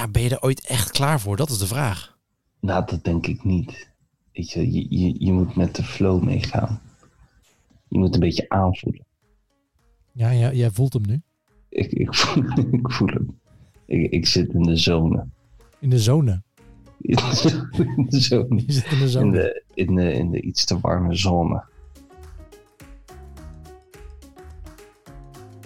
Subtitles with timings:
[0.00, 1.36] ja, ben je er ooit echt klaar voor?
[1.36, 2.18] Dat is de vraag.
[2.60, 3.88] Nou, dat denk ik niet.
[4.32, 6.80] Weet je, je, je, je moet met de flow meegaan.
[7.88, 9.04] Je moet een beetje aanvoelen.
[10.12, 11.22] Ja, ja jij voelt hem nu.
[11.68, 12.44] Ik, ik, voel,
[12.80, 13.40] ik voel hem.
[13.86, 15.26] Ik, ik zit in de zone.
[15.78, 16.42] In de zone?
[17.00, 17.16] In
[18.08, 18.62] de zone.
[18.66, 19.26] Je zit in de zone.
[19.26, 21.64] In de, in de, in de iets te warme zone.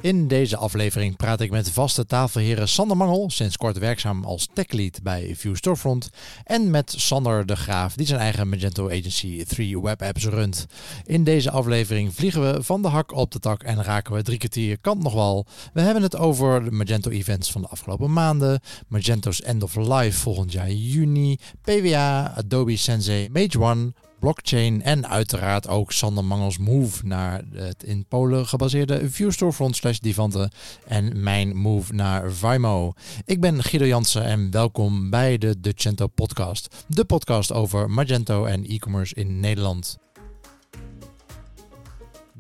[0.05, 5.03] In deze aflevering praat ik met vaste tafelheren Sander Mangel, sinds kort werkzaam als techlead
[5.03, 6.11] bij View Storefront,
[6.45, 10.67] en met Sander de Graaf, die zijn eigen Magento Agency 3 web apps runt.
[11.05, 14.39] In deze aflevering vliegen we van de hak op de tak en raken we drie
[14.39, 15.47] kwartier kant nog wel.
[15.73, 20.21] We hebben het over de Magento events van de afgelopen maanden, Magento's End of Life
[20.21, 27.07] volgend jaar juni, PWA, Adobe Sensei, Mage One, blockchain en uiteraard ook Sander Mangels move
[27.07, 30.51] naar het in Polen gebaseerde Viewstorefront slash Divante
[30.87, 32.93] en mijn move naar Vimo.
[33.25, 36.85] Ik ben Guido Jansen en welkom bij de Ducento podcast.
[36.87, 39.99] De podcast over Magento en e-commerce in Nederland.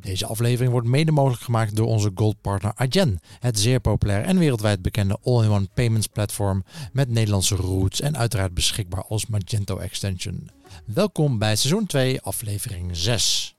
[0.05, 4.83] Deze aflevering wordt mede mogelijk gemaakt door onze goldpartner Adyen, het zeer populair en wereldwijd
[4.83, 10.51] bekende all-in-one payments platform met Nederlandse roots en uiteraard beschikbaar als Magento extension.
[10.85, 13.57] Welkom bij seizoen 2, aflevering 6.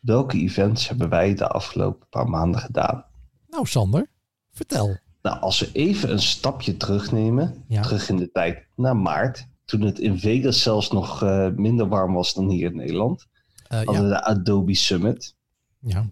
[0.00, 3.04] Welke events hebben wij de afgelopen paar maanden gedaan?
[3.48, 4.10] Nou, Sander,
[4.52, 4.96] vertel.
[5.22, 7.82] Nou, als we even een stapje terugnemen, Ja.
[7.82, 12.12] terug in de tijd naar maart, toen het in Vegas zelfs nog eh, minder warm
[12.14, 13.26] was dan hier in Nederland,
[13.68, 15.34] Eh, hadden we ja, de Adobe Summit.
[15.80, 16.06] ja,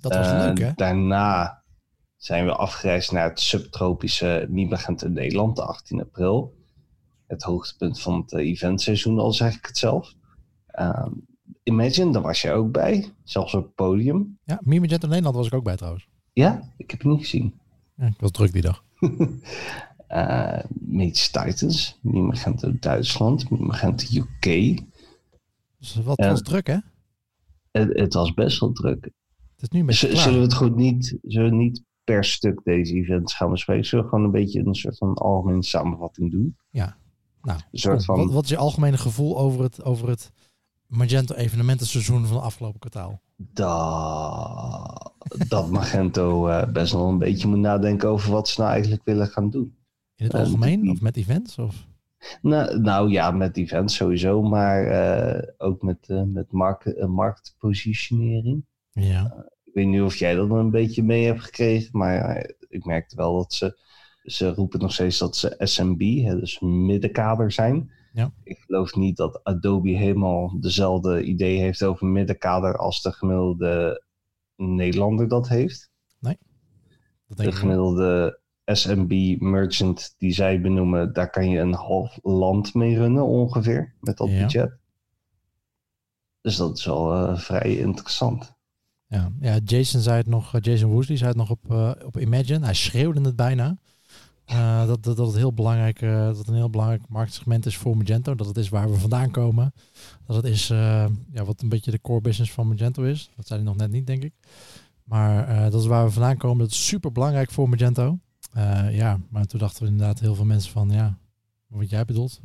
[0.00, 0.72] dat was Eh, leuk hè?
[0.74, 1.62] Daarna
[2.16, 6.56] zijn we afgereisd naar het subtropische Mimagent in Nederland, de 18 april.
[7.28, 10.14] Het hoogtepunt van het eh, eventseizoen, al zeg ik het zelf.
[10.66, 11.12] Ehm,
[11.62, 14.38] Imagine, daar was je ook bij, zelfs op het podium.
[14.44, 16.08] Ja, Mi Magento Nederland was ik ook bij trouwens.
[16.32, 17.54] Ja, ik heb het niet gezien.
[17.96, 18.84] Ja, ik was druk die dag.
[20.08, 24.44] Eh Mage Titans, Mimagento Duitsland, Mimagento UK.
[25.78, 26.28] Dus wat Ja.
[26.30, 26.76] was druk hè?
[27.70, 29.04] Het, het was best wel druk.
[29.04, 33.34] Het is nu zullen we het goed niet, zullen we niet per stuk deze events
[33.34, 33.84] gaan bespreken?
[33.84, 36.56] Zullen we gewoon een beetje een soort van algemene samenvatting doen?
[37.48, 40.32] Nou, Een soort kom, van- wat, wat is je algemene gevoel over het, over het
[40.86, 43.20] Magento evenementenseizoen van de afgelopen kwartaal?
[43.36, 45.12] Dat,
[45.48, 49.26] dat Magento eh, best wel een beetje moet nadenken over wat ze nou eigenlijk willen
[49.26, 49.76] gaan doen.
[50.16, 51.58] In het algemeen of met events?
[51.58, 51.86] Of?
[52.42, 58.64] Nou, nou ja, met events sowieso, maar eh, ook met, eh, met mark, marktpositionering.
[58.90, 59.46] Ja.
[59.64, 63.36] Ik weet niet of jij dat een beetje mee hebt gekregen, maar ik merkte wel
[63.36, 63.78] dat ze,
[64.30, 67.90] ze roepen nog steeds dat ze SMB, hè, dus middenkader zijn.
[68.12, 68.32] Ja.
[68.42, 74.04] Ik geloof niet dat Adobe helemaal dezelfde idee heeft over middenkader als de gemiddelde
[74.56, 75.90] Nederlander dat heeft.
[77.26, 82.96] Dat De gemiddelde SMB merchant die zij benoemen, daar kan je een half land mee
[82.96, 84.40] runnen ongeveer met dat Ja.
[84.42, 84.78] budget.
[86.40, 88.56] Dus dat is wel eh, vrij interessant.
[89.06, 92.18] Ja, ja, Jason zei het nog, eh, Jason Woosley zei het nog op, eh, op
[92.18, 92.64] Imagine.
[92.64, 93.78] Hij schreeuwde het bijna.
[94.48, 97.96] Eh, dat, dat, dat het heel belangrijk, eh, dat een heel belangrijk marktsegment is voor
[97.96, 98.34] Magento.
[98.34, 99.72] Dat het is waar we vandaan komen.
[100.26, 103.30] Dat het is eh, ja, wat een beetje de core business van Magento is.
[103.36, 104.32] Dat zei hij nog net niet, denk ik.
[105.04, 106.58] Maar dat is waar we vandaan komen.
[106.58, 108.18] Dat is super belangrijk voor Magento.
[108.90, 111.18] Ja, maar toen dachten we inderdaad heel veel mensen van ja,
[111.66, 112.40] wat jij bedoelt.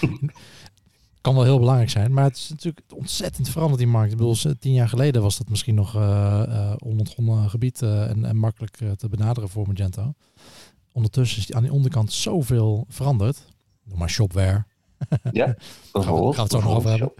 [1.20, 4.12] kan wel heel belangrijk zijn, maar het is natuurlijk ontzettend veranderd die markt.
[4.12, 5.96] Ik bedoel, tien jaar geleden was dat misschien nog
[6.78, 10.14] onontgonnen gebied en, en makkelijk te benaderen voor Magento.
[10.92, 13.46] Ondertussen is die aan die onderkant zoveel veranderd.
[13.84, 14.64] Noem maar shopware.
[15.32, 15.54] Ja,
[15.92, 16.34] bijvoorbeeld.
[16.34, 17.12] gaan we het zo nog over hebben.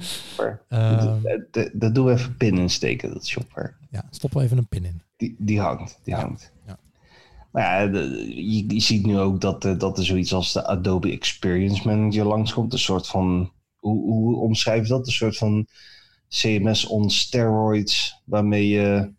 [0.69, 3.75] Ehm, Dat- dat- Dat doen we even pin insteken, dat shopware.
[3.91, 5.03] ja, stop even een pin in.
[5.17, 6.53] Die, die hangt, die Ja, hangt.
[6.67, 6.79] ja.
[7.51, 10.67] Maar ja, de- je, je ziet nu ook dat, eh, dat er zoiets als de
[10.67, 12.73] Adobe Experience Manager langskomt.
[12.73, 15.07] Een soort van, hoe, hoe omschrijf je dat?
[15.07, 15.67] Een soort van
[16.29, 19.11] CMS on steroids, waarmee je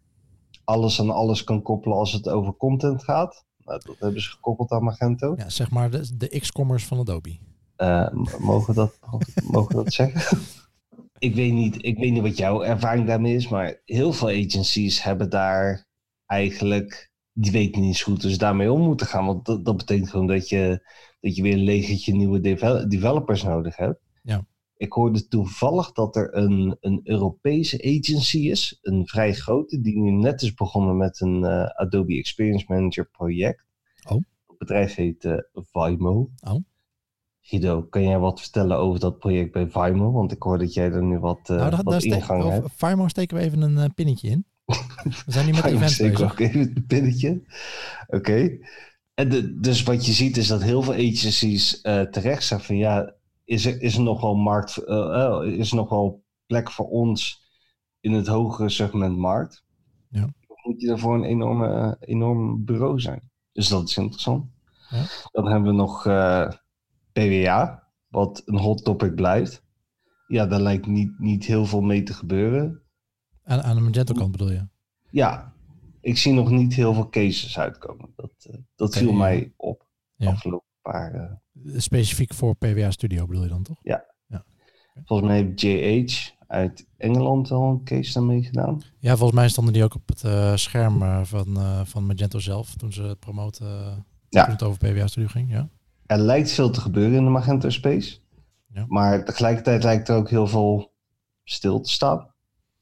[0.63, 3.45] alles aan alles kan koppelen als het over content gaat.
[3.72, 5.34] Nou, dat hebben ze gekoppeld aan Magento.
[5.38, 7.38] Ja, zeg maar de, de X-commerce van Adobe.
[7.76, 9.00] Eh, mogen we dat,
[9.52, 10.38] mogen we dat zeggen?
[11.20, 15.03] ik, weet niet, ik weet niet wat jouw ervaring daarmee is, maar heel veel agencies
[15.03, 15.85] hebben daar
[16.26, 19.26] eigenlijk, die weten niet zo goed dus daarmee om moeten gaan.
[19.26, 20.88] Want dat, dat betekent gewoon dat je,
[21.20, 24.00] dat je weer een legertje nieuwe devel- developers nodig hebt.
[24.81, 30.11] Ik hoorde toevallig dat er een, een Europese agency is, een vrij grote, die nu
[30.11, 33.66] net is begonnen met een eh, Adobe Experience Manager project.
[34.09, 34.22] Oh.
[34.47, 36.29] Het bedrijf heet eh, Vimo.
[36.47, 36.63] Oh.
[37.41, 40.11] Guido, kan jij wat vertellen over dat project bij Vimo?
[40.11, 42.73] Want ik hoor dat jij er nu wat, eh nou, wat steek- ingang over hebt.
[42.75, 44.45] Firemo steken we even een pinnetje in.
[45.25, 46.31] We zijn niet met zeker bezig.
[46.31, 47.41] ook even het pinnetje.
[48.07, 48.57] Oké.
[49.13, 53.19] En de, dus wat je ziet is dat heel veel agencies terecht zeggen van ja,
[53.51, 57.41] is er, is er nog wel markt, eh, is nog wel plek voor ons
[57.99, 59.63] in het hogere segment markt?
[60.09, 60.33] Ja.
[60.47, 63.31] Of moet je daarvoor een enorme, enorm bureau zijn?
[63.51, 64.45] Dus dat is interessant.
[64.89, 65.05] Ja.
[65.31, 66.51] Dan hebben we nog eh,
[67.11, 69.63] PWA, wat een hot topic blijft.
[70.27, 72.81] Ja, daar lijkt niet, niet heel veel mee te gebeuren.
[73.43, 74.67] Aan, aan de Magento kant bedoel je?
[75.09, 75.53] Ja,
[76.01, 78.13] ik zie nog niet heel veel cases uitkomen.
[78.15, 80.29] Dat, dat viel mij op Ja.
[80.29, 81.13] afgelopen paar.
[81.13, 81.79] eh.
[81.79, 83.79] Specifiek voor PWA Studio bedoel je dan toch?
[85.05, 88.81] volgens mij heeft JH uit Engeland al een case daarmee gedaan.
[88.99, 92.75] Ja, volgens mij stonden die ook op het eh, scherm eh, van, van Magento zelf
[92.75, 94.05] toen ze het promoten.
[94.29, 94.43] Ja.
[94.43, 95.69] Toen het over PWA Studio ging, ja.
[96.05, 98.19] Er lijkt veel te gebeuren in de Magento Space.
[98.73, 98.85] Ja.
[98.87, 100.93] Maar tegelijkertijd lijkt er ook heel veel
[101.43, 102.34] stil te staan.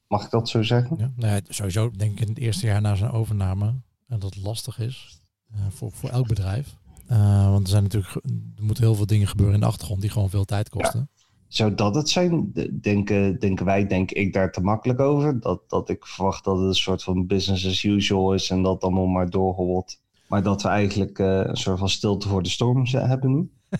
[0.06, 0.96] Mag ik dat zo zeggen?
[0.98, 1.12] ja.
[1.16, 3.74] Nou ja, sowieso denk ik in het eerste jaar na zijn overname
[4.06, 5.20] en dat lastig is
[5.68, 6.76] voor, voor elk bedrijf.
[7.10, 8.14] Eh, want er zijn natuurlijk
[8.56, 11.08] er moeten heel veel dingen gebeuren in de achtergrond die gewoon veel tijd kosten.
[11.48, 12.50] Zou dat het zijn?
[12.52, 15.40] De- Denken, denken wij, denk ik daar te makkelijk over?
[15.40, 18.82] Dat, dat ik verwacht dat het een soort van business as usual is en dat
[18.82, 20.00] allemaal maar doorgewold.
[20.26, 23.50] Maar dat we eigenlijk eh, een soort van stilte voor de storm hebben nu?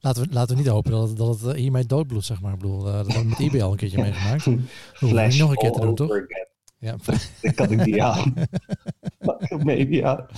[0.00, 2.52] Laten we, laten we niet hopen dat het, dat het eh, hiermee doodbloedt, zeg maar.
[2.52, 4.46] Ik bedoel, dat hebben we met eBay al een keertje meegemaakt.
[4.46, 6.10] Niet nog een keer te doen, toch?
[6.10, 6.46] again.
[6.78, 6.96] Ja,
[7.42, 8.34] Dat kan ik niet aan.
[9.64, 10.28] Media.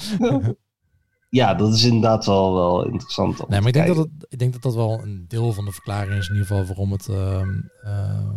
[1.31, 3.49] Ja, dat is inderdaad wel, wel interessant.
[3.49, 5.73] Nee, maar ik denk, dat het, ik denk dat dat wel een deel van de
[5.73, 8.31] verklaring is, in ieder geval waarom het ehm, eh,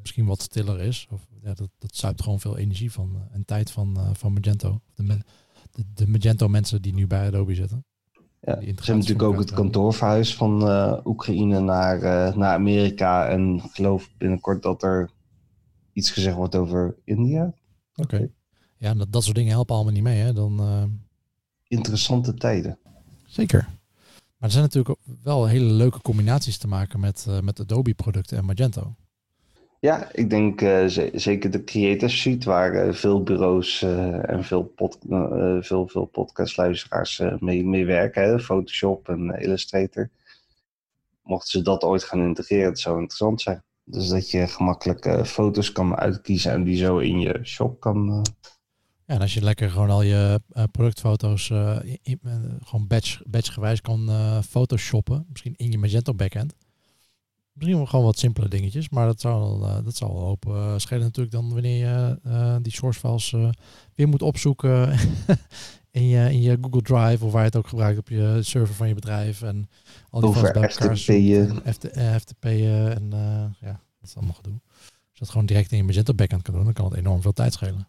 [0.00, 1.06] misschien wat stiller is.
[1.10, 4.32] Of, ja, dat, dat zuipt gewoon veel energie van eh, en tijd van, eh, van
[4.32, 4.80] Magento.
[4.94, 5.04] De,
[5.70, 7.84] de, de Magento mensen die nu bij Adobe zitten.
[8.40, 12.54] Ja, Ze hebben natuurlijk ook het elkaar kantoor verhuisd van eh, Oekraïne naar, eh, naar
[12.54, 13.28] Amerika.
[13.28, 15.10] En ik geloof binnenkort dat er
[15.92, 17.54] iets gezegd wordt over India.
[17.94, 18.28] Oké.
[18.76, 20.20] Ja, dat, dat soort dingen helpen allemaal niet mee.
[20.20, 20.32] Hè?
[20.32, 20.82] Dan, eh,
[21.68, 22.78] Interessante tijden.
[23.26, 23.66] zeker.
[24.38, 28.38] Maar er zijn natuurlijk wel hele leuke combinaties te maken met, eh, met Adobe producten
[28.38, 28.94] en Magento.
[29.80, 33.82] Ja, ik denk eh, ze- zeker de Creator Suite, waar eh, veel bureaus
[34.22, 34.98] en veel, pod,
[35.60, 38.22] veel, veel podcastluisteraars mee, mee werken.
[38.22, 38.38] Hè?
[38.38, 40.10] Photoshop en Illustrator.
[41.22, 43.62] Mochten ze dat ooit gaan integreren, het zou interessant zijn.
[43.84, 48.24] Dus dat je gemakkelijk foto's kan uitkiezen en die zo in je shop kan.
[49.06, 52.32] Ja, en als je lekker gewoon al je eh, productfoto's eh, in- eh,
[52.64, 56.54] gewoon batch, batchgewijs kan eh photoshoppen, misschien in je Magento backend.
[57.52, 61.34] Misschien gewoon wat simpele dingetjes, maar dat wel, eh, dat zou wel hoop schelen natuurlijk
[61.34, 62.18] dan wanneer je
[62.62, 63.30] die source files
[63.94, 64.92] weer moet opzoeken
[65.90, 68.74] in, je, in je Google Drive of waar je het ook gebruikt op je server
[68.74, 69.68] van je bedrijf en
[70.10, 70.96] al die Over bij elkaar FTP'en.
[70.96, 73.10] zoekt en FT, FTP'en en
[73.60, 74.60] ja, dat is allemaal gedoe.
[74.78, 77.22] Als je dat gewoon direct in je Magento backend kan doen, dan kan het enorm
[77.22, 77.88] veel tijd schelen.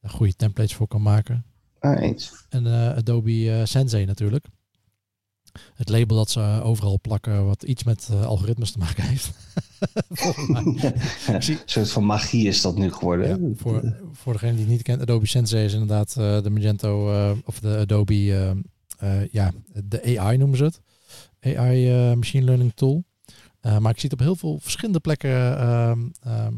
[0.00, 1.44] Daar goede templates voor kan maken.
[1.78, 2.46] ah, eens.
[2.48, 4.46] En eh, Adobe eh, Sensei natuurlijk.
[5.74, 9.30] Het label dat ze eh, overal plakken wat iets met algoritmes te maken heeft.
[11.26, 13.28] Een soort van magie is dat nu geworden.
[13.28, 17.12] Ja, voor, voor degene die het niet kent, Adobe Sensei is inderdaad de Magento
[17.44, 18.14] of de Adobe,
[19.30, 19.52] ja,
[19.84, 20.80] de AI noemen ze het.
[21.40, 23.04] AI machine learning tool.
[23.60, 26.54] Eh, maar ik zie het op heel veel verschillende plekken ehm, ehm,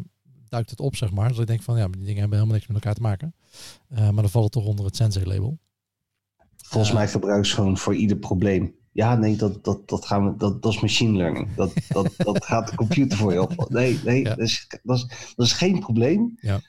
[0.50, 1.29] duikt het op, zeg maar.
[1.29, 3.35] Dus ik denk van, ja, die dingen hebben helemaal niks met elkaar te maken.
[3.88, 5.58] Eh, maar dan valt het toch onder het Sensei label.
[6.56, 6.99] Volgens Ja.
[6.99, 8.75] mij gebruik ze gewoon voor ieder probleem.
[8.93, 11.55] Ja, nee, dat, dat, dat, gaan we, dat, dat is machine learning.
[11.55, 13.67] Dat, dat, dat gaat de computer voor je op.
[13.69, 14.29] Nee, nee Ja.
[14.29, 16.36] dat, is, dat, is, dat is geen probleem.
[16.41, 16.60] Ja.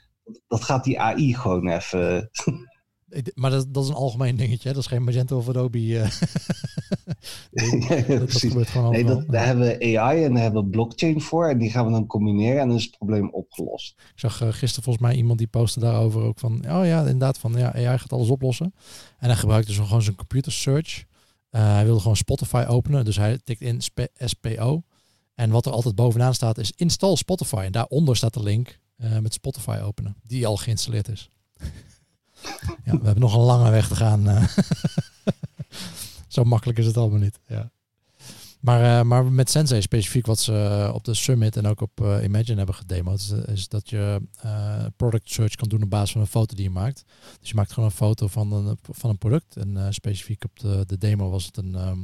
[0.47, 2.29] Dat gaat die AI gewoon even.
[3.33, 4.67] Maar dat, dat is een algemeen dingetje.
[4.67, 4.73] hè.
[4.73, 5.99] Dat is geen Magento of Adobe.
[5.99, 6.11] eh.
[8.07, 11.21] Ja, dat, gebeurt gewoon Nee, dat, daar hebben we AI en daar hebben we blockchain
[11.21, 11.49] voor.
[11.49, 13.93] En die gaan we dan combineren en dan is het probleem opgelost.
[13.97, 16.53] Ik zag eh, gisteren volgens mij iemand die postte daarover ook van...
[16.53, 18.73] Oh ja, inderdaad, van ja, AI gaat alles oplossen.
[19.19, 21.03] En hij gebruikte zo gewoon zijn computer search.
[21.49, 23.05] Eh, hij wilde gewoon Spotify openen.
[23.05, 24.81] Dus hij tikt in sp- SPO.
[25.35, 27.61] En wat er altijd bovenaan staat is install Spotify.
[27.65, 28.79] En daaronder staat de link
[29.21, 30.15] met Spotify openen.
[30.23, 31.29] Die al geïnstalleerd is.
[32.85, 34.27] Ja, we hebben nog een lange weg te gaan.
[34.27, 34.43] eh.
[36.27, 37.39] Zo makkelijk is het allemaal niet.
[37.47, 37.71] Ja.
[38.59, 41.99] Maar, eh, maar met Sensei specifiek wat ze eh, op de Summit en ook op
[42.23, 44.21] Imagine hebben gedemoed, is, is dat je
[44.95, 47.03] product search kan doen op basis van een foto die je maakt.
[47.39, 49.55] Dus je maakt gewoon een foto van een, van een product.
[49.55, 51.99] En specifiek op de, de demo was het een, ehm,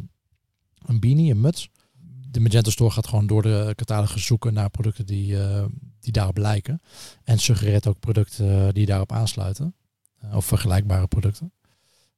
[0.86, 1.70] een beanie, een muts.
[2.32, 5.66] De Magento Store gaat gewoon door de catalogus zoeken naar producten die, eh,
[6.00, 6.82] die daarop lijken.
[7.24, 9.76] En suggereert ook producten die daarop aansluiten.
[10.22, 11.52] Eh, of vergelijkbare producten.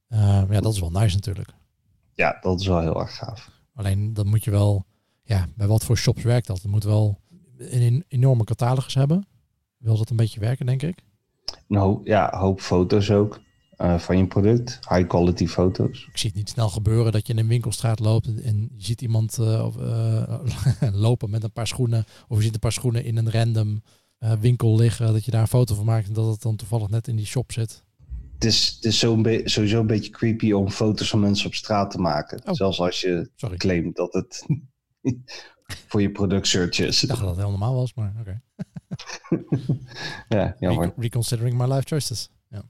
[0.07, 1.53] Eh, ja, dat is wel nice natuurlijk.
[2.13, 3.49] Ja, dat is wel heel erg gaaf.
[3.73, 4.85] Alleen dan moet je wel,
[5.23, 6.61] ja, bij wat voor shops werkt dat?
[6.61, 7.19] Het moet wel
[7.57, 9.27] een enorme catalogus hebben.
[9.77, 11.03] Wil dat een beetje werken, denk ik?
[11.67, 13.41] Nou ja, hoop foto's ook
[13.77, 14.79] uh, van je product.
[14.89, 16.07] High quality foto's.
[16.11, 19.01] Ik zie het niet snel gebeuren dat je in een winkelstraat loopt en je ziet
[19.01, 20.39] iemand uh,
[20.91, 22.05] lopen met een paar schoenen.
[22.27, 23.81] Of je ziet een paar schoenen in een random
[24.39, 25.13] winkel liggen.
[25.13, 27.25] Dat je daar een foto van maakt en dat het dan toevallig net in die
[27.25, 27.83] shop zit.
[28.39, 31.53] Het is, het is zo een sowieso een beetje creepy om foto's van mensen op
[31.53, 32.41] straat te maken.
[32.45, 32.53] Oh.
[32.53, 33.57] Zelfs als je Sorry.
[33.57, 34.45] claimt dat het
[35.87, 37.01] voor je product search is.
[37.01, 38.41] Ik dacht dat het heel normaal was, maar oké.
[40.37, 40.93] ja, jammer.
[40.97, 42.29] reconsidering my life choices.
[42.49, 42.63] Ja.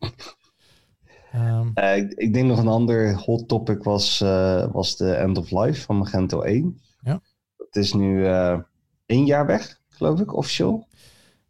[1.36, 5.52] Um, ik, ik, denk nog een ander hot topic was, uh, was de End of
[5.52, 6.82] Life van Magento 1.
[7.02, 7.22] Ja.
[7.58, 8.60] Dat is nu uh,
[9.06, 10.88] één jaar weg, geloof ik, officieel.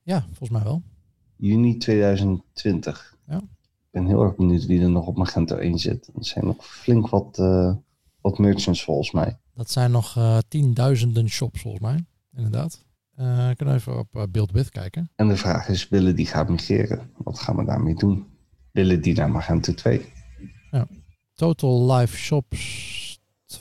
[0.03, 0.83] Ja, volgens mij wel.
[1.35, 3.17] Juni 2020.
[3.27, 3.41] Ja.
[3.91, 6.07] Ik ben heel erg benieuwd wie er nog op Magento 1 zit.
[6.15, 7.75] Er zijn nog flink wat, uh,
[8.21, 9.37] wat merchants volgens mij.
[9.53, 10.17] Dat zijn nog
[10.47, 12.05] tienduizenden shops volgens mij,
[12.35, 12.85] inderdaad.
[13.19, 15.11] Uh, kunnen we even op uh, BuildWith kijken.
[15.15, 17.11] En de vraag is, willen die gaan migreren?
[17.17, 18.27] Wat gaan we daarmee doen?
[18.71, 20.05] Willen die naar Magento 2?
[20.71, 20.87] Ja.
[21.33, 23.59] Total live shops 241.000.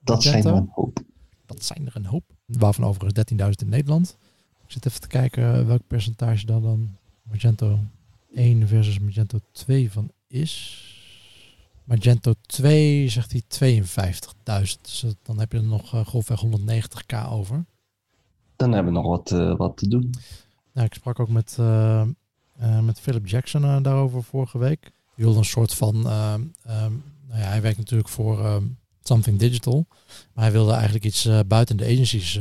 [0.00, 1.00] Dat zijn er een hoop.
[1.46, 2.24] Dat zijn er een hoop.
[2.46, 4.16] Waarvan overigens 13.000 in Nederland.
[4.64, 6.97] Ik zit even te kijken welk percentage dan, dan
[7.30, 7.78] Magento
[8.34, 10.82] 1 versus Magento 2 van is.
[11.84, 14.80] Magento 2 zegt hij 52.000.
[14.82, 17.64] Dus dan heb je er nog uh, grofweg 190k over.
[18.56, 20.14] Dan hebben we nog wat, uh, wat te doen.
[20.72, 22.06] Nou, ik sprak ook met, uh,
[22.82, 24.80] met Philip Jackson daarover vorige week.
[25.14, 25.96] Die wilde een soort van...
[25.96, 26.52] Um,
[27.28, 28.64] nou ja, hij werkt natuurlijk voor ehm,
[29.02, 29.86] Something Digital.
[30.32, 32.40] Maar hij wilde eigenlijk iets buiten de agencies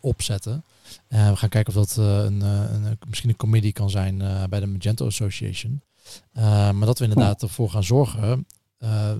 [0.00, 0.64] opzetten.
[1.08, 5.06] We gaan kijken of dat een, een, misschien een committee kan zijn bij de Magento
[5.06, 5.82] Association.
[6.32, 8.46] maar dat we inderdaad ervoor gaan zorgen
[8.78, 9.12] uh,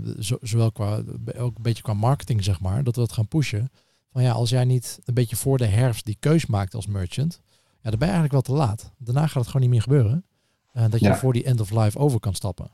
[0.42, 1.02] zowel qua,
[1.38, 3.71] ook een beetje qua marketing, zeg maar, dat we dat gaan pushen.
[4.12, 7.40] Van ja, als jij niet een beetje voor de herfst die keus maakt als merchant,
[7.80, 8.92] ja, dan ben je eigenlijk wel te laat.
[8.99, 10.25] Daarna gaat het gewoon niet meer gebeuren.
[10.75, 12.71] Uh, dat je voor die end of life over kan stappen.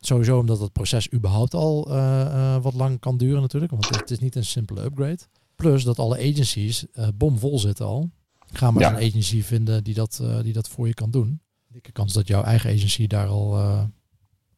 [0.00, 4.18] Sowieso omdat het proces überhaupt al uh, wat lang kan duren natuurlijk, want het is
[4.18, 5.18] niet een simpele upgrade.
[5.54, 6.84] Plus dat alle agencies
[7.14, 8.10] bomvol zitten al.
[8.52, 11.40] Ga maar een agency vinden die dat, die dat voor je kan doen.
[11.68, 13.56] Dikke kans dat jouw eigen agency daar al,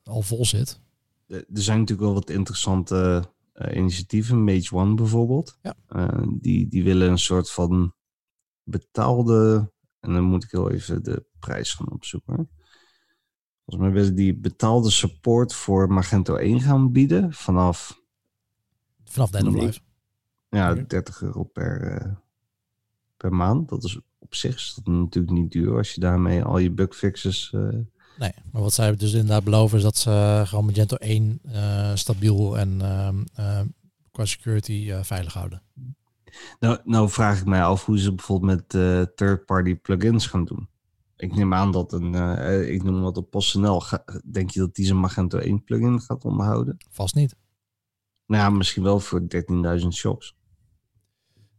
[0.03, 0.81] al vol zit.
[1.27, 3.25] Eh, er zijn natuurlijk wel wat interessante
[3.75, 4.45] initiatieven.
[4.45, 5.59] Mage One bijvoorbeeld.
[5.63, 5.75] Ja.
[6.41, 7.95] Die, die willen een soort van
[8.63, 9.71] betaalde.
[10.01, 12.51] En dan moet ik heel even de prijs gaan opzoeken.
[13.65, 18.01] Volgens mij willen die betaalde support voor Magento 1 gaan bieden vanaf.
[19.05, 19.81] Vanaf de end of life.
[20.49, 22.19] Ja, 30 euro per,
[23.17, 23.69] per maand.
[23.69, 27.55] Dat is op zich is dat natuurlijk niet duur als je daarmee al je bugfixes
[28.19, 31.97] Nee, maar wat zij dus inderdaad beloven is dat ze gewoon Magento 1 uh, eh,
[31.97, 32.79] stabiel en
[33.39, 33.61] uh,
[34.11, 35.63] qua security uh, veilig houden.
[36.61, 38.69] Nou, nou vraag ik mij af hoe ze bijvoorbeeld met
[39.17, 40.69] third-party plugins gaan doen.
[41.17, 42.15] Ik neem aan dat een,
[42.73, 43.83] ik noem wat op PostNL,
[44.25, 46.77] denk je dat die zijn Magento 1 plugin gaat onderhouden?
[46.91, 47.37] Vast niet.
[48.27, 49.21] Nou ja, misschien wel voor
[49.81, 50.37] 13.000 shops.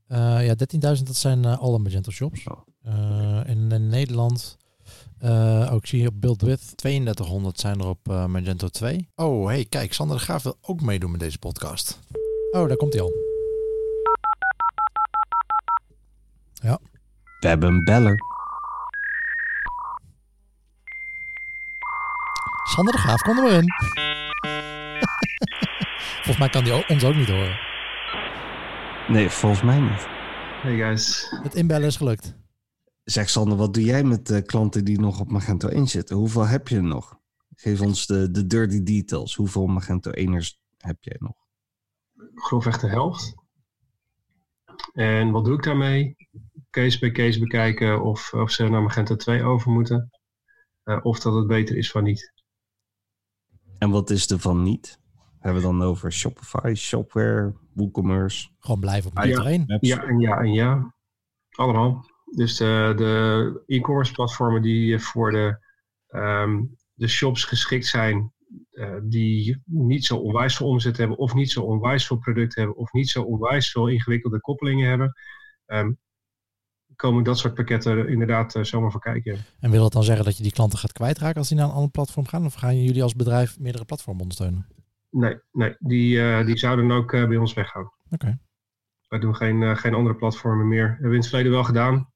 [0.08, 2.44] Ja, 13.000 dat zijn alle Magento shops.
[2.48, 3.42] Oh.
[3.46, 4.58] in, in Nederland
[5.24, 9.10] uh, ook zie je op Build With 3200 zijn er op uh, Magento 2.
[9.16, 12.00] Oh, hey, kijk, Sander de Graaf wil ook meedoen met deze podcast.
[12.52, 13.12] Oh, daar komt hij al.
[16.54, 16.80] Ja.
[17.40, 18.18] We hebben een beller.
[22.64, 23.66] Sander de Graaf, kom er maar in.
[26.16, 27.67] volgens mij kan hij ons ook niet horen.
[29.08, 30.06] Nee, volgens mij niet.
[30.62, 31.30] Hey guys.
[31.44, 32.36] Het inbellen is gelukt.
[33.04, 36.16] Zeg Sander, wat doe jij met de klanten die nog op Magento 1 zitten?
[36.16, 37.20] Hoeveel heb je er nog?
[37.56, 39.36] Geef ons de, de dirty details.
[39.36, 40.48] Hoeveel Magento 1ers
[40.78, 41.36] heb jij nog?
[42.36, 43.36] Grofweg de helft.
[44.94, 46.16] En wat doe ik daarmee?
[46.70, 50.10] Case bij case bekijken of, of ze naar Magento 2 over moeten.
[50.84, 52.34] Uh, of dat het beter is van niet.
[53.78, 55.00] En wat is er van niet?
[55.48, 58.50] Hebben we dan over Shopify, Shopware, WooCommerce?
[58.60, 59.78] Gewoon blijven op Magento ja, 1.
[59.80, 60.96] Ja en ja en ja.
[61.50, 62.06] Allemaal.
[62.36, 65.60] Dus de, de e-commerce platformen die voor de,
[66.08, 66.64] ehm,
[66.94, 68.34] de shops geschikt zijn,
[68.72, 72.82] uh, die niet zo onwijs veel omzet hebben, of niet zo onwijs veel producten hebben,
[72.82, 75.14] of niet zo onwijs veel ingewikkelde koppelingen hebben,
[75.66, 76.00] um,
[76.96, 79.46] komen dat soort pakketten inderdaad uh, zomaar voor kijken.
[79.60, 81.74] En wil dat dan zeggen dat je die klanten gaat kwijtraken als die naar een
[81.74, 82.46] ander platform gaan?
[82.46, 84.77] Of gaan jullie als bedrijf meerdere platformen ondersteunen?
[85.18, 87.92] Nee, nee die, uh, die zouden ook bij ons weggaan.
[88.10, 88.40] Oké.
[89.08, 90.88] Wij doen geen, geen andere platformen meer.
[90.88, 92.12] Dat hebben we in het verleden wel gedaan.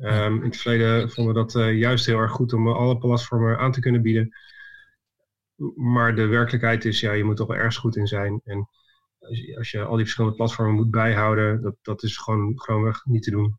[0.00, 3.72] Um, in het verleden vonden we dat juist heel erg goed om alle platformen aan
[3.72, 4.36] te kunnen bieden.
[5.76, 8.40] Maar de werkelijkheid is, ja, je moet toch wel ergens goed in zijn.
[8.44, 8.68] En
[9.18, 13.04] als je, als je al die verschillende platformen moet bijhouden, dat, dat is gewoon gewoonweg
[13.04, 13.58] niet te doen.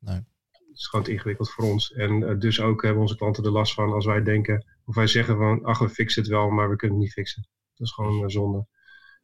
[0.00, 0.24] Nee.
[0.72, 1.92] is gewoon te ingewikkeld voor ons.
[1.92, 5.36] En dus ook hebben onze klanten er last van als wij denken, of wij zeggen
[5.36, 7.48] van, ach, we fixen het wel, maar we kunnen het niet fixen.
[7.78, 8.66] Dat is gewoon zonde.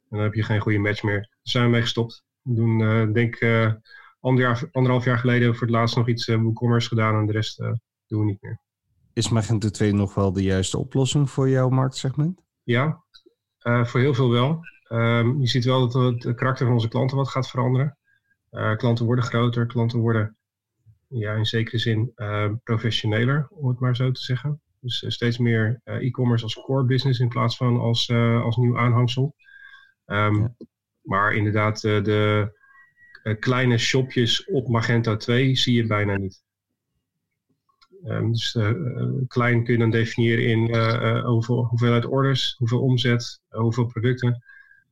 [0.09, 1.19] En dan heb je geen goede match meer.
[1.19, 2.23] Daar zijn we mee gestopt.
[2.41, 3.73] We doen, uh, denk uh,
[4.71, 7.57] anderhalf jaar geleden voor het laatst nog iets WooCommerce gedaan en de rest
[8.07, 8.59] doen we niet meer.
[9.13, 12.41] Is Magento 2 nog wel de juiste oplossing voor jouw marktsegment?
[12.63, 13.03] Ja,
[13.59, 14.59] voor heel veel wel.
[14.89, 17.97] Um, je ziet wel dat het karakter van onze klanten wat gaat veranderen.
[18.77, 20.37] klanten worden groter, klanten worden
[21.07, 22.11] ja, in zekere zin
[22.63, 24.61] professioneler, om het maar zo te zeggen.
[24.85, 28.09] Dus steeds meer e-commerce als core business in plaats van als,
[28.43, 29.35] als nieuw aanhangsel.
[30.05, 30.55] Um,
[31.01, 32.01] Maar inderdaad, de,
[33.23, 36.43] de kleine shopjes op Magento 2 zie je bijna niet.
[38.03, 38.71] Um, dus uh,
[39.27, 40.75] klein kun je dan definiëren in
[41.23, 44.43] hoeveel, hoeveelheid orders, hoeveel omzet, hoeveel producten.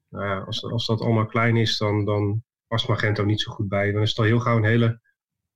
[0.10, 3.92] Nou als, als dat allemaal klein is, dan, dan past Magento niet zo goed bij.
[3.92, 5.00] Dan is het al heel gauw een hele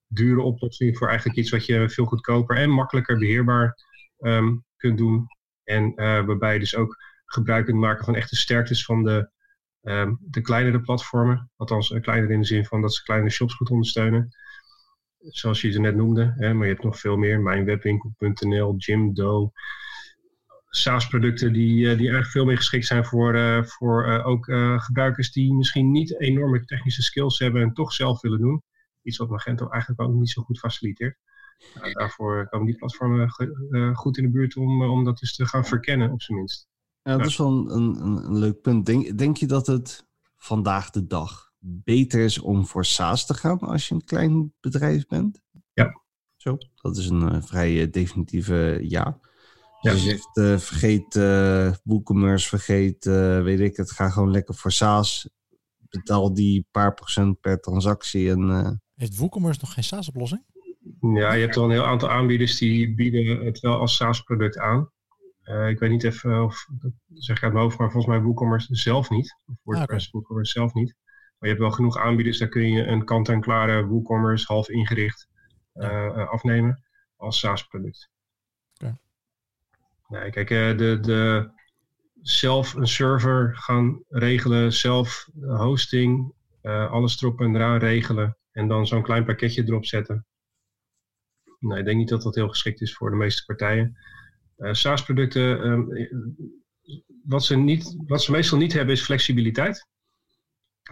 [0.08, 3.76] dure oplossing voor eigenlijk iets wat je veel goedkoper en makkelijker beheerbaar
[4.20, 5.28] um, kunt doen.
[5.64, 6.96] En waarbij je dus ook
[7.26, 9.30] gebruik kunt maken van echte sterktes van de
[9.88, 13.54] Um, de kleinere platformen, althans uh, kleiner in de zin van dat ze kleine shops
[13.54, 14.30] goed ondersteunen.
[15.18, 17.40] Zoals je ze net noemde, hè, maar je hebt nog veel meer.
[17.40, 19.52] Mijnwebwinkel.nl, Jimdo,
[20.70, 24.46] SaaS-producten die, uh, die eigenlijk veel meer geschikt zijn voor, voor ook
[24.78, 28.64] gebruikers die misschien niet enorme technische skills hebben en toch zelf willen doen.
[29.02, 31.18] Iets wat Magento eigenlijk ook niet zo goed faciliteert.
[31.76, 33.30] Nou, daarvoor komen die platformen
[33.94, 36.68] goed in de buurt om, om dat dus te gaan verkennen, op zijn minst.
[37.02, 38.86] Ja, dat is wel een, een, een, leuk punt.
[38.86, 43.60] Denk, denk je dat het vandaag de dag beter is om voor SaaS te gaan
[43.60, 45.42] als je een klein bedrijf bent?
[45.74, 46.02] Ja.
[46.36, 49.20] Zo, dat is een uh, vrij uh, definitieve ja.
[49.82, 49.92] ja.
[49.92, 51.16] Dus je zegt, uh, vergeet
[51.84, 53.06] WooCommerce, vergeet,
[53.44, 55.30] weet ik het, ga gewoon lekker voor SaaS.
[55.78, 58.32] Betaal die paar procent per transactie.
[58.32, 60.44] En, Heeft WooCommerce nog geen SaaS-oplossing?
[61.14, 64.92] Ja, je hebt wel een heel aantal aanbieders die bieden het wel als SaaS-product aan.
[65.44, 68.24] Uh, ik weet niet even of, dat zeg ik uit mijn hoofd, maar volgens mij
[68.24, 69.38] WooCommerce zelf niet.
[69.46, 70.10] Of WordPress ah, okay.
[70.12, 70.96] WooCommerce zelf niet.
[71.06, 75.28] Maar je hebt wel genoeg aanbieders, daar kun je een kant-en-klare WooCommerce half ingericht
[75.74, 76.84] uh, afnemen
[77.16, 78.10] als SaaS-product.
[78.76, 78.98] Okay.
[80.08, 81.52] Nee, kijk, de, de
[82.22, 89.04] zelf een server gaan regelen, zelf hosting, alles erop en eraan regelen en dan zo'n
[89.04, 90.26] klein pakketje erop zetten.
[91.60, 93.98] Nee, ik denk niet dat dat heel geschikt is voor de meeste partijen.
[94.58, 95.90] Uh, SaaS-producten, um,
[97.24, 99.88] wat, ze niet, wat ze meestal niet hebben is flexibiliteit.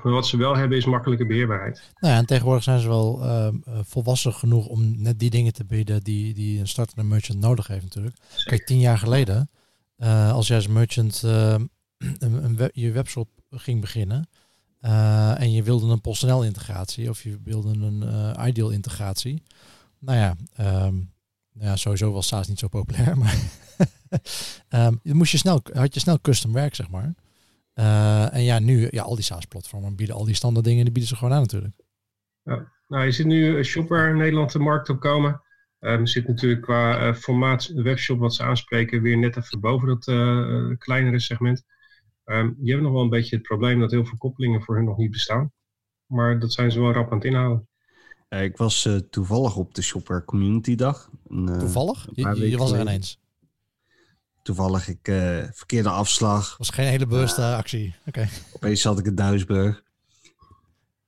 [0.04, 1.92] Maar wat ze wel hebben is makkelijke beheerbaarheid.
[2.00, 5.66] Nou ja, en tegenwoordig zijn ze wel uh, volwassen genoeg om net die dingen te
[5.66, 8.16] bieden die, die een startende merchant nodig heeft natuurlijk.
[8.28, 8.46] Zeker.
[8.46, 9.50] Kijk, tien jaar geleden,
[9.98, 11.70] uh, als jij als merchant een,
[12.20, 14.30] een web, je webshop ging beginnen
[15.38, 19.44] en je wilde een PostNL integratie of je wilde een Ideal integratie.
[20.06, 20.36] Nou ja,
[20.86, 21.14] um,
[21.52, 23.36] ja, sowieso was SaaS niet zo populair, maar
[24.70, 27.14] um, moest je snel, had je snel custom werk, zeg maar.
[27.76, 31.10] Uh, en ja, nu, ja, al die SaaS-platformen bieden al die standaard dingen, die bieden
[31.12, 31.76] ze gewoon aan natuurlijk.
[32.44, 32.74] Ja.
[32.88, 35.42] Nou, je ziet nu shopper in Nederland de markt op komen.
[35.80, 40.08] Er zit natuurlijk qua uh, formaat webshop wat ze aanspreken weer net even boven dat
[40.08, 41.64] uh, kleinere segment.
[42.26, 44.98] Die hebben nog wel een beetje het probleem dat heel veel koppelingen voor hun nog
[44.98, 45.52] niet bestaan.
[46.06, 47.68] Maar dat zijn ze wel rap aan het inhouden.
[48.36, 51.10] Uh, ik was uh, toevallig op de Shopware Community Dag.
[51.28, 52.08] Een, uh, toevallig?
[52.12, 53.20] Je, je was er ineens?
[54.42, 55.00] Toevallig, ik
[55.54, 56.58] verkeerde afslag.
[56.58, 57.96] was geen hele bewuste actie.
[58.06, 58.30] Okay.
[58.56, 59.84] Opeens zat ik in Duisburg.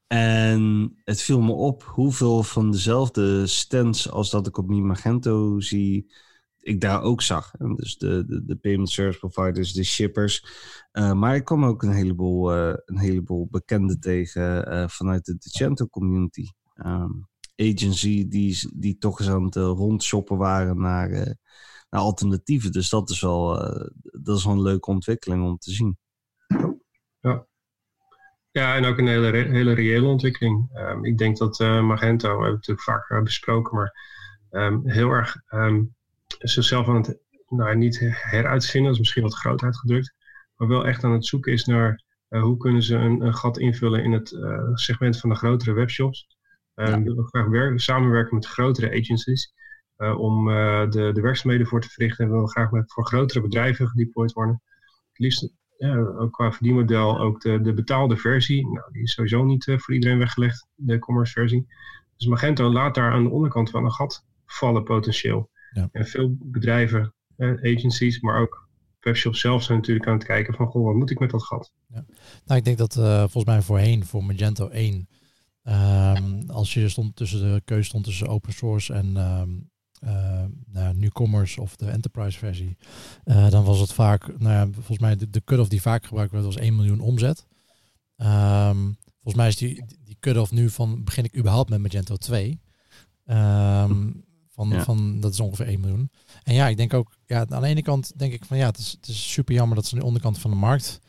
[0.08, 5.60] En het viel me op hoeveel van dezelfde stands als dat ik op Mi Magento
[5.60, 6.14] zie,
[6.60, 7.54] ik daar ook zag.
[7.58, 10.46] En dus de, de, de payment service providers, de shippers.
[10.92, 15.38] Uh, maar ik kwam ook een heleboel, uh, een heleboel bekenden tegen uh, vanuit de
[15.40, 16.48] Decento community
[16.86, 21.32] um, agency die, die toch eens aan het uh, rondshoppen waren naar, uh,
[21.90, 22.72] naar alternatieven.
[22.72, 25.98] Dus dat is, wel, uh, dat is wel een leuke ontwikkeling om te zien.
[27.20, 27.46] Ja,
[28.52, 30.70] ja en ook een hele, hele reële ontwikkeling.
[30.74, 33.94] Um, ik denk dat Magento, we hebben het natuurlijk vaak besproken, maar
[34.52, 35.96] um, heel erg um,
[36.28, 40.16] zichzelf aan het nou, niet heruitvinden, dat is misschien wat groot uitgedrukt,
[40.56, 44.04] maar wel echt aan het zoeken is naar hoe kunnen ze een, een gat invullen
[44.04, 44.38] in het
[44.74, 46.37] segment van de grotere webshops.
[46.78, 47.02] Uh, ja.
[47.02, 49.54] willen graag werken, samenwerken met grotere agencies
[49.98, 52.24] uh, om uh, de, de werkzaamheden voor te verrichten.
[52.24, 54.62] En we willen graag met, voor grotere bedrijven gedeployed worden.
[55.08, 55.54] Het liefst
[56.18, 58.68] ook qua verdienmodel ook de, de betaalde versie.
[58.68, 61.68] Nou, die is sowieso niet voor iedereen weggelegd, de commerce versie.
[62.18, 65.50] Dus Magento laat daar aan de onderkant van een gat vallen potentieel.
[65.72, 65.90] Ja.
[65.92, 67.14] En veel bedrijven,
[67.62, 68.68] agencies, maar ook
[69.00, 71.74] webshops zelf zijn natuurlijk aan het kijken van, goh, wat moet ik met dat gat?
[71.88, 72.06] Ja.
[72.46, 75.08] Nou, ik denk dat volgens mij voorheen voor Magento 1
[75.68, 79.50] Ehm, als je stond tussen de keuze stond tussen open source en ehm,
[80.04, 82.78] uh, nou, NewCommerce of de Enterprise versie,
[83.26, 86.32] uh, dan was het vaak, nou ja, volgens mij de, de cut-off die vaak gebruikt
[86.32, 87.46] werd was 1 miljoen omzet.
[88.18, 92.62] Um, volgens mij is die, die cut-off nu van, begin ik überhaupt met Magento 2.
[93.26, 94.84] Um, van, ja.
[94.84, 96.12] van, dat is ongeveer 1 miljoen.
[96.44, 98.78] En ja, ik denk ook, ja, aan de ene kant denk ik van ja, het
[98.78, 101.00] is, het is super jammer dat ze de onderkant van de markt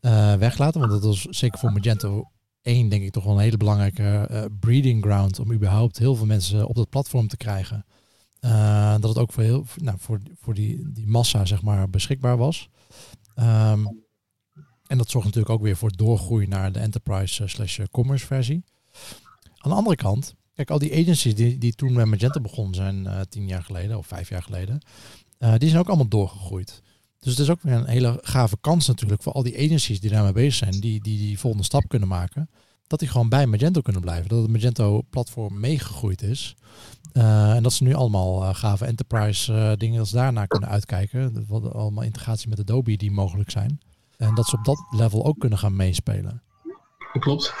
[0.00, 0.80] uh, weglaten.
[0.80, 2.30] Want dat was zeker voor Magento
[2.66, 6.26] 1 denk ik toch wel een hele belangrijke uh, breeding ground om überhaupt heel veel
[6.26, 7.86] mensen op dat platform te krijgen.
[8.40, 12.36] Uh, dat het ook voor, heel, nou, voor, voor die, die massa zeg maar, beschikbaar
[12.36, 12.68] was.
[13.36, 14.04] Um,
[14.86, 18.64] en dat zorgt natuurlijk ook weer voor doorgroei naar de enterprise uh, slash commerce versie.
[19.58, 23.26] Aan de andere kant, kijk, al die agencies die, die toen met Magento begonnen zijn
[23.28, 24.80] tien jaar geleden of vijf jaar geleden,
[25.38, 26.82] die zijn ook allemaal doorgegroeid.
[27.26, 30.10] Dus het is ook weer een hele gave kans natuurlijk voor al die agencies die
[30.10, 32.48] daarmee bezig zijn, die die, die volgende stap kunnen maken
[32.86, 34.28] dat die gewoon bij Magento kunnen blijven.
[34.28, 36.56] Dat het Magento-platform meegegroeid is.
[37.12, 41.44] Uh, en dat ze nu allemaal uh, gave enterprise uh, dingen als daarna kunnen uitkijken.
[41.48, 43.80] Wat allemaal integratie met Adobe die mogelijk zijn.
[44.16, 46.42] En dat ze op dat level ook kunnen gaan meespelen.
[47.18, 47.54] Klopt,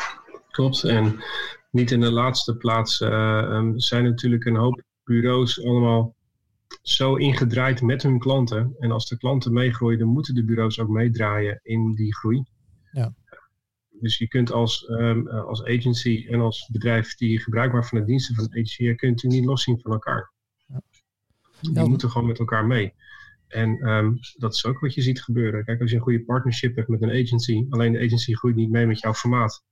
[0.50, 0.84] klopt.
[0.84, 1.24] En
[1.70, 6.14] niet in de laatste plaats um, zijn natuurlijk een hoop bureaus allemaal
[6.88, 8.74] zo ingedraaid met hun klanten.
[8.78, 12.44] En als de klanten meegroeien, dan moeten de bureaus ook meedraaien in die groei.
[12.92, 13.14] Ja.
[13.90, 18.04] Dus je kunt als, um, als agency en als bedrijf die gebruik maakt van de
[18.04, 20.32] diensten van de agency, je kunt het niet loszien van elkaar.
[20.66, 20.82] Ja.
[21.60, 21.86] Die ja.
[21.86, 22.94] moeten gewoon met elkaar mee.
[23.48, 25.64] En um, dat is ook wat je ziet gebeuren.
[25.64, 28.70] Kijk, als je een goede partnership hebt met een agency, alleen de agency groeit niet
[28.70, 29.64] mee met jouw formaat.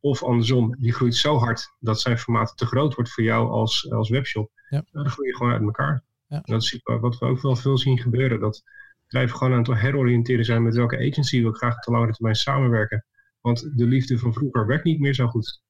[0.00, 3.90] Of andersom, die groeit zo hard dat zijn formaat te groot wordt voor jou als,
[3.90, 4.50] als webshop.
[4.68, 4.84] Ja.
[4.92, 6.04] dan groei je gewoon uit elkaar.
[6.32, 6.40] Ja.
[6.40, 8.40] Dat is wat we ook wel veel zien gebeuren.
[8.40, 8.62] Dat
[9.04, 12.34] bedrijven gewoon aan het heroriënteren zijn met welke agency wil ik graag te langere termijn
[12.34, 13.04] samenwerken.
[13.40, 15.62] Want de liefde van vroeger werkt niet meer zo goed.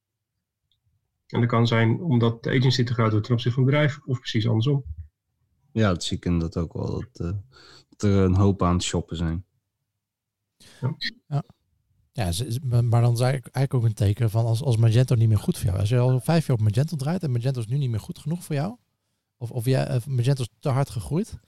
[1.27, 4.01] En dat kan zijn omdat de agency te groot wordt ten opzichte van het bedrijf,
[4.05, 4.85] of precies andersom.
[5.73, 6.87] Ja, dat zie ik inderdaad ook wel.
[6.87, 7.39] Dat, uh,
[7.89, 9.45] dat er een hoop aan het shoppen zijn.
[10.81, 10.95] Ja.
[11.27, 11.45] ja.
[12.13, 12.33] Ja,
[12.83, 15.67] maar dan ik eigenlijk ook een teken van als, als Magento niet meer goed voor
[15.67, 15.79] jou.
[15.79, 18.19] Als je al vijf jaar op Magento draait en Magento is nu niet meer goed
[18.19, 18.77] genoeg voor jou,
[19.43, 21.39] of, of jij, of Magento is te hard gegroeid,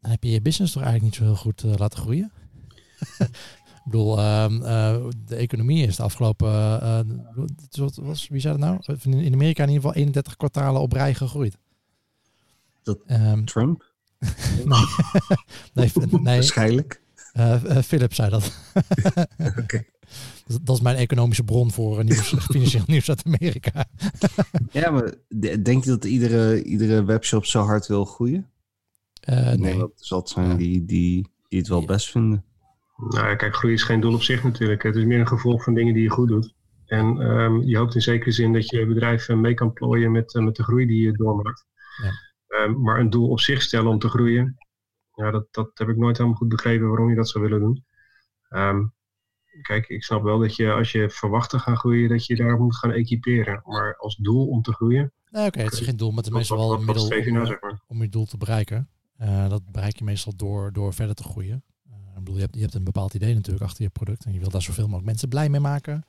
[0.00, 2.32] dan heb je je business toch eigenlijk niet zo heel goed uh, laten groeien.
[3.86, 6.50] Ik bedoel, uh, uh, de economie is de afgelopen.
[7.70, 8.98] Wat was, wie zei dat nou?
[9.24, 11.58] In Amerika in ieder geval 31 kwartalen op rij gegroeid.
[12.82, 13.92] Dat um, Trump?
[14.64, 14.66] nee,
[15.74, 17.02] nee, nee, Waarschijnlijk.
[17.84, 18.52] Philip zei dat.
[19.38, 19.88] okay.
[20.46, 20.76] Dat.
[20.76, 23.84] Is mijn economische bron voor nieuws, financieel nieuws uit Amerika.
[24.70, 25.14] ja, maar
[25.62, 28.50] denk je dat iedere, iedere webshop zo hard wil groeien?
[29.20, 29.56] nee.
[29.56, 29.78] nee.
[29.78, 32.44] Dat zal het zijn die, die, die het wel best vinden.
[32.96, 34.82] Nou ja, kijk, groei is geen doel op zich natuurlijk.
[34.82, 36.54] Het is meer een gevolg van dingen die je goed doet.
[36.86, 40.44] En um, je hoopt in zekere zin dat je bedrijf mee kan plooien met, uh,
[40.44, 41.66] met de groei die je doormaakt.
[42.02, 42.64] Ja.
[42.64, 44.56] Um, maar een doel op zich stellen om te groeien,
[45.14, 47.84] ja, dat, dat heb ik nooit helemaal goed begrepen waarom je dat zou willen doen.
[48.50, 48.94] Um,
[49.62, 52.58] kijk, ik snap wel dat je als je verwacht te gaan groeien, dat je daar
[52.58, 53.62] moet gaan equiperen.
[53.64, 55.12] Maar als doel om te groeien.
[55.30, 57.46] Oké, okay, het is geen doel, maar het is meestal wel een middel om, nou,
[57.46, 57.80] zeg maar.
[57.86, 58.88] om je doel te bereiken.
[59.20, 61.64] Uh, dat bereik je meestal door, door verder te groeien.
[62.16, 64.38] Ik bedoel, je hebt, je hebt een bepaald idee natuurlijk achter je product en je
[64.38, 66.04] wil daar zoveel mogelijk mensen blij mee maken.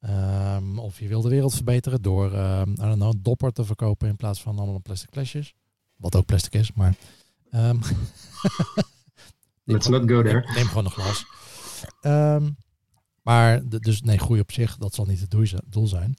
[0.00, 4.42] Um, of je wil de wereld verbeteren door know, een dopper te verkopen in plaats
[4.42, 5.54] van allemaal plastic flesjes.
[5.96, 6.94] Wat ook plastic is, maar...
[7.54, 7.80] Um,
[9.64, 10.40] Let's not go there.
[10.40, 11.24] Neem, neem gewoon een glas.
[12.02, 12.56] Um,
[13.22, 16.16] maar dus nee, groei op zich, dat zal niet het doel zijn.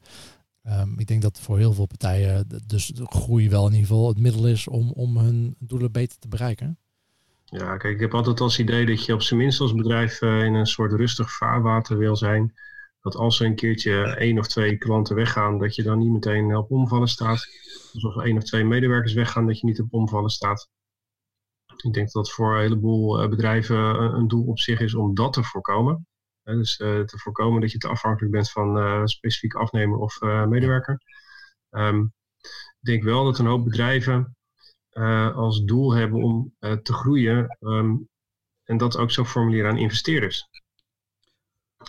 [0.63, 4.19] Um, ik denk dat voor heel veel partijen dus groei wel in ieder geval het
[4.19, 6.77] middel is om, om hun doelen beter te bereiken.
[7.45, 10.43] Ja, kijk, ik heb altijd als idee dat je op zijn minst als bedrijf uh,
[10.43, 12.53] in een soort rustig vaarwater wil zijn.
[13.01, 16.55] Dat als er een keertje één of twee klanten weggaan, dat je dan niet meteen
[16.55, 17.47] op omvallen staat.
[17.93, 20.69] Dus als er één of twee medewerkers weggaan, dat je niet op omvallen staat.
[21.83, 24.95] Ik denk dat dat voor een heleboel uh, bedrijven een, een, doel op zich is
[24.95, 26.07] om dat te voorkomen.
[26.43, 31.01] Dus te voorkomen dat je te afhankelijk bent van een specifiek afnemer of medewerker.
[31.69, 32.13] Um,
[32.79, 34.36] ik denk wel dat een hoop bedrijven
[35.34, 38.10] als doel hebben om te groeien um,
[38.63, 40.47] en dat ook zo formuleren aan investeerders.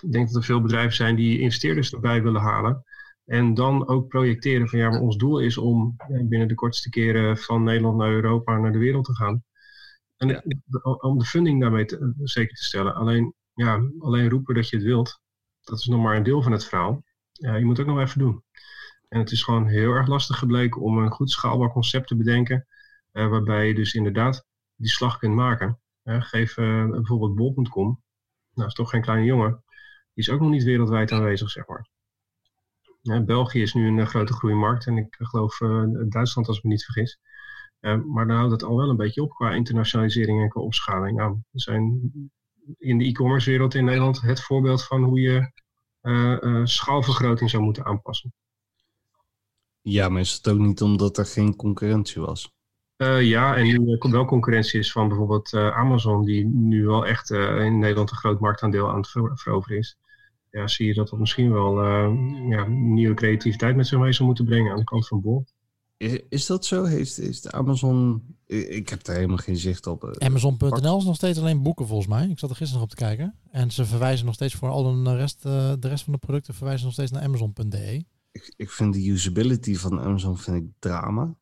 [0.03, 2.85] Ik denk dat er veel bedrijven zijn die investeerders erbij willen halen
[3.25, 7.39] en dan ook projecteren van ja, maar ons doel is om binnen de kortste keren
[7.39, 9.45] van Nederland naar Europa naar de wereld te gaan.
[10.17, 10.43] En
[11.01, 12.95] om de funding daarmee te, zeker te stellen.
[12.95, 15.21] Alleen, ja, alleen roepen dat je het wilt,
[15.61, 17.03] dat is nog maar een deel van het verhaal.
[17.33, 18.45] Je moet het ook nog even doen.
[19.09, 22.67] En het is gewoon heel erg lastig gebleken om een goed schaalbaar concept te bedenken
[23.15, 25.81] uh, waarbij je dus inderdaad die slag kunt maken.
[26.05, 28.03] Geef uh, bijvoorbeeld bol.com,
[28.55, 29.63] nou is toch geen kleine jongen,
[30.15, 31.89] die is ook nog niet wereldwijd aanwezig, zeg maar.
[33.25, 35.59] België is nu een grote groeimarkt en ik geloof
[36.09, 37.21] Duitsland als ik me niet vergis.
[37.81, 41.17] maar dan houdt het al wel een beetje op qua internationalisering en qua opschaling.
[41.17, 42.11] Nou, we zijn
[42.79, 45.53] in de e-commerce wereld in Nederland het voorbeeld van hoe je
[46.65, 48.33] schaalvergroting zou moeten aanpassen.
[49.81, 52.53] Ja, maar is het ook niet omdat er geen concurrentie was?
[52.97, 57.07] Uh, ja, en nu er wel concurrentie is van bijvoorbeeld uh, Amazon, die nu wel
[57.07, 59.99] echt uh, in Nederland een groot marktaandeel aan het veroveren is.
[60.51, 61.85] Ja, zie je dat dat misschien wel
[62.49, 65.45] ja, nieuwe creativiteit met zich mee zou moeten brengen aan de kant van Bol.
[66.05, 66.85] Is, is dat zo?
[66.85, 68.23] Heeft, is de Amazon.
[68.47, 70.17] Ik heb daar helemaal geen zicht op.
[70.19, 72.29] Amazon.nl is nog steeds alleen boeken volgens mij.
[72.29, 73.39] Ik zat er gisteren nog op te kijken.
[73.51, 76.85] En ze verwijzen nog steeds voor al de rest, de rest van de producten verwijzen
[76.85, 81.37] nog steeds naar Amazon.de ik, ik vind de usability van Amazon vind ik drama.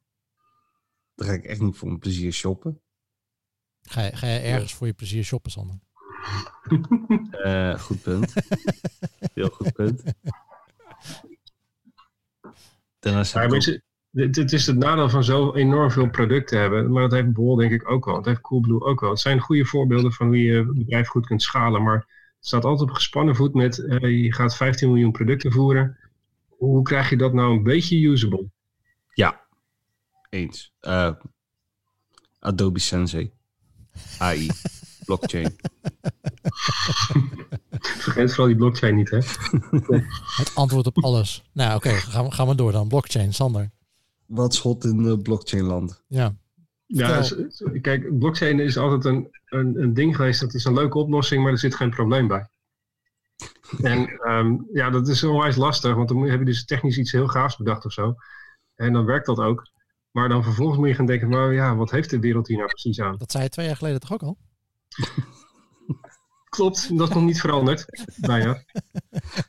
[1.15, 2.81] Daar ga ik echt niet voor mijn plezier shoppen.
[3.83, 5.79] Ga je, ga je ergens voor je plezier shoppen, Sander?
[7.31, 8.33] Uh, goed punt.
[9.35, 10.03] Heel goed punt.
[12.99, 13.33] Daarnaast
[14.13, 16.93] het, het, is het nadeel van zo enorm veel producten hebben.
[16.93, 18.15] Maar dat heeft Bol denk ik ook wel.
[18.15, 19.11] Dat heeft Coolblue ook wel.
[19.11, 21.83] Het zijn goede voorbeelden van hoe je een bedrijf goed kunt schalen.
[21.83, 23.79] Maar het staat altijd op gespannen voet met...
[23.79, 25.97] Uh, je gaat 15 miljoen producten voeren
[26.65, 28.51] hoe krijg je dat nou een beetje usable?
[29.15, 29.41] Ja,
[30.29, 30.73] eens.
[30.81, 31.13] Uh,
[32.39, 33.33] Adobe Sensei.
[34.19, 34.49] AI.
[35.07, 35.57] blockchain.
[37.81, 39.19] Vergeet vooral die blockchain niet, hè?
[40.37, 41.43] Het antwoord op alles.
[41.53, 42.89] Nou, oké, gaan, we, gaan we door dan.
[42.89, 43.71] Blockchain, Sander.
[44.33, 46.03] Wat schot in de blockchainland?
[46.07, 46.37] Ja.
[46.87, 47.25] Ja,
[47.81, 50.41] kijk, blockchain is altijd een, een, een ding geweest.
[50.41, 52.49] Dat is een leuke oplossing, maar er zit geen probleem bij.
[53.83, 57.27] En ehm, ja, dat is onwijs lastig, want dan heb je dus technisch iets heel
[57.27, 58.15] gaafs bedacht of zo.
[58.75, 59.67] En dan werkt dat ook.
[60.11, 62.69] Maar dan vervolgens moet je gaan denken, maar ja, wat heeft de wereld hier nou
[62.69, 63.17] precies aan?
[63.19, 64.39] Dat zei je twee jaar geleden toch ook al?
[66.57, 67.87] Klopt, dat is nog niet veranderd.
[68.21, 68.65] Bijna.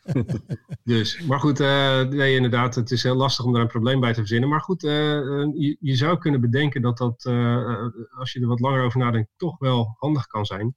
[0.83, 4.13] dus, maar goed, uh, nee, inderdaad, het is heel lastig om daar een probleem bij
[4.13, 4.49] te verzinnen.
[4.49, 7.87] Maar goed, uh, je, je, zou kunnen bedenken dat dat, uh,
[8.17, 10.75] als je er wat langer over nadenkt, toch wel handig kan zijn.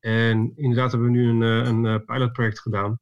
[0.00, 3.00] En inderdaad hebben we nu een, eh, een eh, pilotproject gedaan.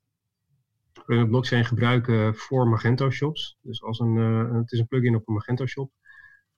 [1.06, 3.58] We blockchain gebruiken voor Magento shops.
[3.60, 4.16] Dus als een,
[4.54, 5.90] het is een plugin op een Magento shop.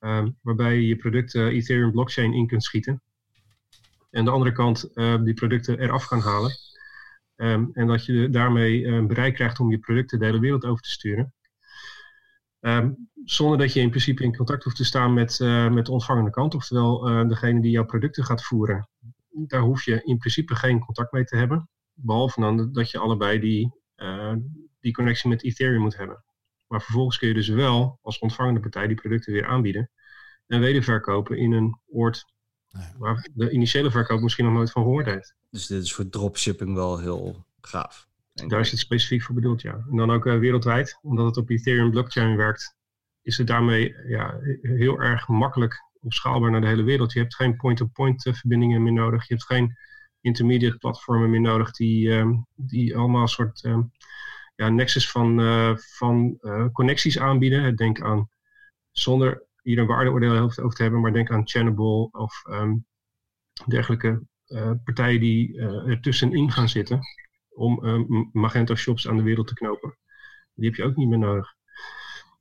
[0.00, 3.02] Um, waarbij je je producten Ethereum blockchain in kunt schieten.
[4.16, 6.52] En de andere kant uh, die producten eraf kan halen.
[7.36, 10.82] Um, en dat je daarmee een bereik krijgt om je producten de hele wereld over
[10.82, 11.34] te sturen.
[13.24, 16.30] Zonder dat je in principe in contact hoeft te staan met, uh, met de ontvangende
[16.30, 16.54] kant.
[16.54, 18.88] Oftewel uh, degene die jouw producten gaat voeren
[19.36, 21.68] daar hoef je in principe geen contact mee te hebben.
[21.92, 24.34] Behalve dan dat je allebei die, uh,
[24.80, 26.24] die connectie met Ethereum moet hebben.
[26.66, 29.90] Maar vervolgens kun je dus wel als ontvangende partij die producten weer aanbieden.
[30.46, 32.34] En wederverkopen in een oord
[32.98, 35.34] waar de initiële verkoop misschien nog nooit van gehoord heeft.
[35.50, 38.06] Dus dit is voor dropshipping wel heel gaaf.
[38.32, 39.84] Daar is het specifiek voor bedoeld, ja.
[39.90, 42.76] En dan ook uh, wereldwijd, omdat het op Ethereum blockchain werkt,
[43.22, 47.12] is het daarmee ja, heel erg makkelijk opschaalbaar naar de hele wereld.
[47.12, 49.28] Je hebt geen point-to-point eh, verbindingen meer nodig.
[49.28, 49.76] Je hebt geen
[50.20, 53.82] intermediate platformen meer nodig die, ehm, die allemaal een soort ehm,
[54.54, 57.76] ja, nexus van, uh, van uh, connecties aanbieden.
[57.76, 58.28] Denk aan,
[58.90, 62.86] zonder hier een waardeoordeel over te hebben, maar denk aan Channable of um,
[63.66, 64.22] dergelijke
[64.84, 67.00] partijen die er tussenin gaan zitten
[67.48, 67.80] om
[68.32, 69.96] Magento shops aan de wereld te knopen.
[70.54, 71.54] Die heb je ook niet meer nodig.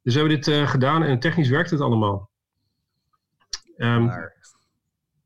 [0.02, 2.30] Dus we hebben dit gedaan en technisch werkt het allemaal.
[3.78, 4.12] Um,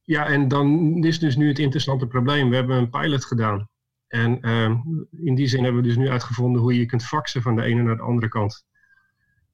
[0.04, 2.50] ja, en dan is dus nu het interessante probleem.
[2.50, 3.70] We hebben een pilot gedaan.
[4.08, 7.56] En um, in die zin hebben we dus nu uitgevonden hoe je kunt faxen van
[7.56, 8.66] de ene naar de andere kant.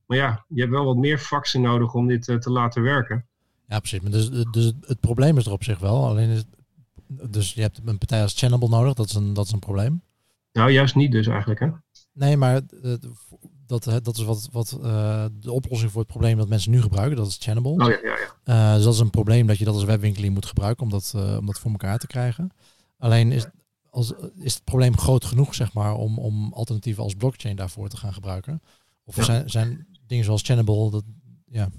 [0.06, 3.26] Maar ja, je hebt wel wat meer faxen nodig om dit uh, te laten werken.
[3.68, 4.00] Ja, precies.
[4.00, 6.08] Maar dus, dus het probleem is er op zich wel.
[6.08, 6.44] Alleen is
[7.08, 8.94] dus je hebt een partij als Channable nodig.
[8.94, 10.02] Dat is een, dat is een probleem.
[10.52, 11.70] Nou, juist niet dus eigenlijk, hè?
[12.12, 12.94] Nee, maar uh,
[13.66, 17.18] dat, dat is wat, wat uh, de oplossing voor het probleem dat mensen nu gebruiken.
[17.18, 17.72] Dat is Channable.
[17.72, 18.70] Oh, ja, ja, ja.
[18.70, 21.14] Uh, dus dat is een probleem dat je dat als webwinkeling moet gebruiken om dat,
[21.40, 22.52] om dat voor elkaar te krijgen.
[22.98, 23.46] Alleen is,
[23.90, 27.98] als, is het probleem groot genoeg, zeg maar, om, om alternatieven als blockchain daarvoor te
[27.98, 28.62] gaan gebruiken?
[29.04, 31.04] Of zijn, zijn dingen zoals Channable, dat,
[31.46, 31.70] ja,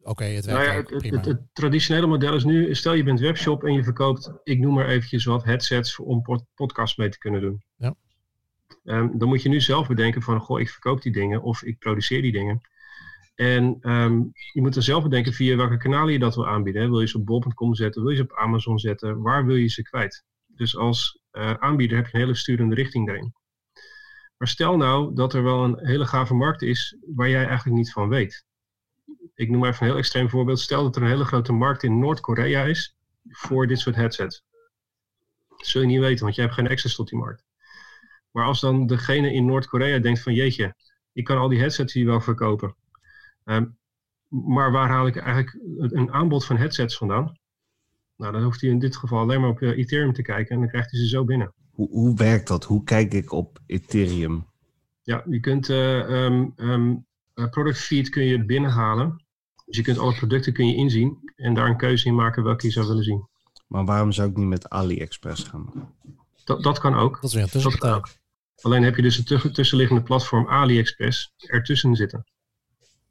[0.00, 3.02] oké, okay, het werkt nou ja, het, het, het, traditionele model is nu, stel je
[3.02, 7.08] bent webshop en je verkoopt, ik noem maar eventjes wat headsets om pod podcast mee
[7.08, 7.62] te kunnen doen.
[7.76, 7.94] Ja.
[8.84, 11.78] Um, dan moet je nu zelf bedenken van, goh, ik verkoop die dingen of ik
[11.78, 12.60] produceer die dingen.
[13.34, 16.82] En um, je moet er zelf bedenken via welke kanalen je dat wil aanbieden.
[16.82, 16.88] Hè.
[16.88, 19.68] Wil je ze op bol.com zetten, wil je ze op Amazon zetten, waar wil je
[19.68, 20.24] ze kwijt?
[20.46, 23.34] Dus als uh, aanbieder heb je een hele sturende richting daarin.
[24.36, 27.92] Maar stel nou dat er wel een hele gave markt is waar jij eigenlijk niet
[27.92, 28.44] van weet.
[29.34, 30.60] Ik noem even een heel extreem voorbeeld.
[30.60, 32.96] Stel dat er een hele grote markt in Noord-Korea is
[33.28, 34.44] voor dit soort headsets.
[35.48, 37.44] Dat zul je niet weten, want jij hebt geen access tot die markt.
[38.30, 40.74] Maar als dan degene in Noord-Korea denkt van jeetje,
[41.12, 42.76] ik kan al die headsets hier wel verkopen.
[43.44, 43.66] Ehm,
[44.28, 45.56] maar waar haal ik eigenlijk
[45.92, 47.38] een aanbod van headsets vandaan?
[48.16, 50.60] Nou, dan hoeft hij in dit geval alleen maar op eh, Ethereum te kijken en
[50.60, 51.54] dan krijgt hij ze zo binnen.
[51.74, 52.64] Hoe, hoe werkt dat?
[52.64, 54.46] Hoe kijk ik op Ethereum?
[55.02, 59.24] Ja, je kunt uh, um, product feed kun je binnenhalen.
[59.66, 62.66] Dus je kunt alle producten kun je inzien en daar een keuze in maken welke
[62.66, 63.28] je zou willen zien.
[63.66, 65.92] Maar waarom zou ik niet met AliExpress gaan?
[66.44, 67.14] Dat, dat kan ook.
[67.20, 68.08] Dat is weer een kan ook.
[68.60, 72.24] Alleen heb je dus een tussenliggende platform AliExpress ertussen zitten.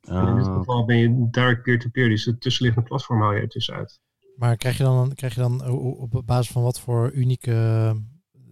[0.02, 0.58] En in dit ah.
[0.58, 4.00] geval ben je direct peer-to-peer, dus het tussenliggende platform haal je ertussen uit.
[4.36, 7.96] Maar krijg je dan, krijg je dan op basis van wat voor unieke,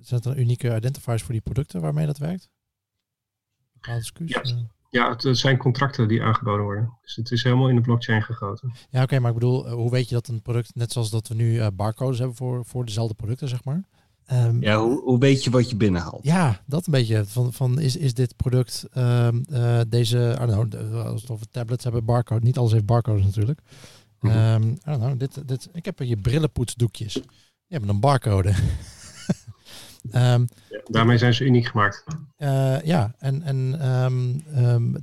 [0.01, 2.49] zijn dan unieke identifiers voor die producten waarmee dat werkt?
[4.25, 4.41] Ja,
[4.89, 6.97] ja, het zijn contracten die aangeboden worden.
[7.01, 8.73] Dus het is helemaal in de blockchain gegoten.
[8.89, 11.27] Ja, oké, maar ik bedoel, eh, hoe weet je dat een product, net zoals dat
[11.27, 13.83] we nu uh, barcodes hebben voor, voor dezelfde producten, zeg maar?
[14.31, 16.23] Um, ja, hoe, hoe weet je wat je binnenhaalt?
[16.23, 17.25] Ja, dat een beetje.
[17.25, 21.49] Van, van is, is dit product, um, uh, deze, I don't know, als het over
[21.49, 23.59] tablets hebben, barcode, niet alles heeft barcodes natuurlijk.
[24.19, 27.13] Um, I don't know, dit, dit, ik heb hier brillenpoetsdoekjes.
[27.13, 27.23] Die
[27.67, 28.53] hebben een barcode.
[30.05, 32.03] Um, ja, daarmee zijn ze uniek gemaakt.
[32.37, 33.87] Uh, ja, en, en
[34.65, 34.95] um,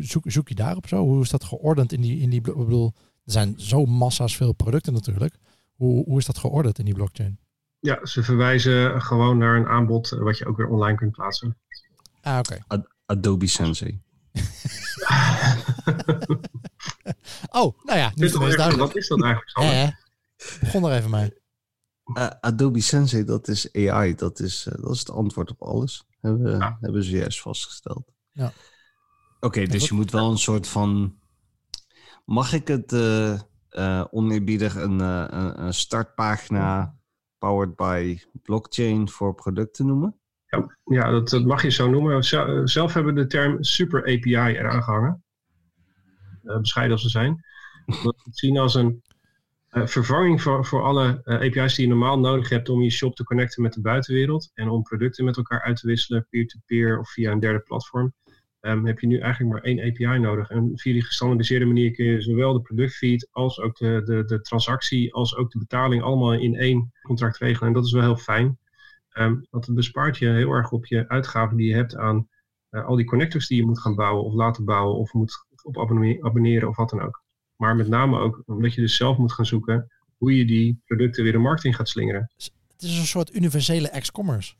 [0.00, 1.04] zoek, zoek je daarop zo?
[1.04, 2.38] Hoe is dat geordend in die, in die...
[2.38, 2.92] Ik bedoel,
[3.24, 5.34] er zijn zo massa's veel producten natuurlijk.
[5.74, 7.38] Hoe, hoe is dat geordend in die blockchain?
[7.80, 11.56] Ja, ze verwijzen gewoon naar een aanbod wat je ook weer online kunt plaatsen.
[12.22, 12.58] Ah, oké.
[12.66, 12.84] Okay.
[13.06, 14.00] Adobe Sensei.
[17.50, 18.76] oh, nou ja, nu is het duidelijk.
[18.76, 19.58] Wat is dat eigenlijk?
[19.58, 19.98] Ja,
[20.60, 21.32] Begon er even mee.
[22.14, 24.14] Uh, Adobe Sensei, dat is AI.
[24.14, 26.06] Dat is, uh, dat is het antwoord op alles.
[26.20, 26.78] Hebben, ja.
[26.80, 28.12] hebben ze juist vastgesteld.
[28.32, 28.46] Ja.
[28.46, 31.16] Oké, okay, dus je moet wel een soort van...
[32.24, 36.94] Mag ik het uh, oneerbiedig een, een, een, startpagina
[37.38, 40.18] powered by blockchain voor producten noemen?
[40.46, 42.24] Ja, ja dat, dat, mag je zo noemen.
[42.68, 45.24] Zelf hebben we de term super API eraan gehangen.
[46.42, 47.44] bescheiden als ze zijn.
[47.86, 49.02] We het zien als een
[49.72, 53.14] uh, vervanging voor, voor alle eh, API's die je normaal nodig hebt om je shop
[53.14, 57.10] te connecten met de buitenwereld en om producten met elkaar uit te wisselen, peer-to-peer of
[57.10, 58.14] via een derde platform,
[58.60, 60.50] um, heb je nu eigenlijk maar één API nodig.
[60.50, 64.40] En via die gestandardiseerde manier kun je zowel de productfeed als ook de, de, de
[64.40, 67.68] transactie als ook de betaling allemaal in één contract regelen.
[67.68, 68.58] En dat is wel heel fijn,
[69.14, 72.28] um, want het bespaart je heel erg op je uitgaven die je hebt aan
[72.70, 75.78] uh, al die connectors die je moet gaan bouwen of laten bouwen of moet op
[76.22, 77.22] abonneren of wat dan ook.
[77.58, 81.22] Maar met name ook omdat je dus zelf moet gaan zoeken hoe je die producten
[81.22, 82.30] weer de markt in gaat slingeren.
[82.36, 84.54] Het is een soort universele ex-commerce.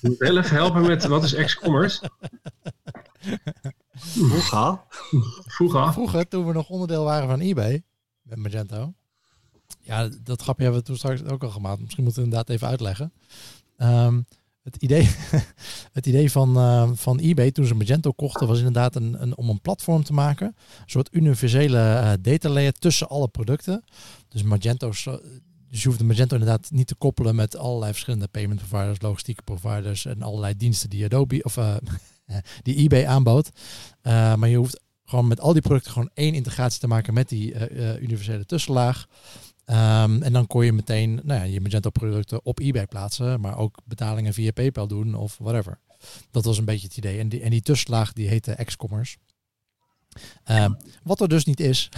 [0.00, 2.10] Je moet heel even helpen met wat is ex-commerce?
[3.94, 4.80] Vroeger.
[5.46, 5.92] Vroeger.
[5.92, 7.82] Vroeger, toen we nog onderdeel waren van eBay,
[8.22, 8.94] met Magento.
[9.80, 11.80] Ja, dat grapje hebben we toen straks ook al gemaakt.
[11.80, 13.12] Misschien moeten we inderdaad even uitleggen.
[13.78, 14.26] Um,
[14.66, 15.08] het idee,
[15.98, 19.48] het idee van, uh, van eBay toen ze Magento kochten was inderdaad een, een, om
[19.48, 20.46] een platform te maken.
[20.46, 23.84] Een soort universele uh, data layer tussen alle producten.
[24.28, 24.88] Dus Magento,
[25.68, 30.06] dus je hoeft Magento inderdaad niet te koppelen met allerlei verschillende payment providers, logistieke providers
[30.06, 31.76] en allerlei diensten die Adobe of uh,
[32.62, 33.50] die eBay aanbood.
[34.02, 37.54] maar je hoeft gewoon met al die producten gewoon één integratie te maken met die
[38.00, 39.06] universele tussenlaag.
[39.70, 43.58] Um, en dan kon je meteen nou ja, je Magento producten op eBay plaatsen, maar
[43.58, 45.78] ook betalingen via PayPal doen of whatever.
[46.30, 47.18] Dat was een beetje het idee.
[47.18, 49.16] En die, en die tussenlaag die heette X-commerce.
[50.50, 51.88] Um, wat er dus niet is.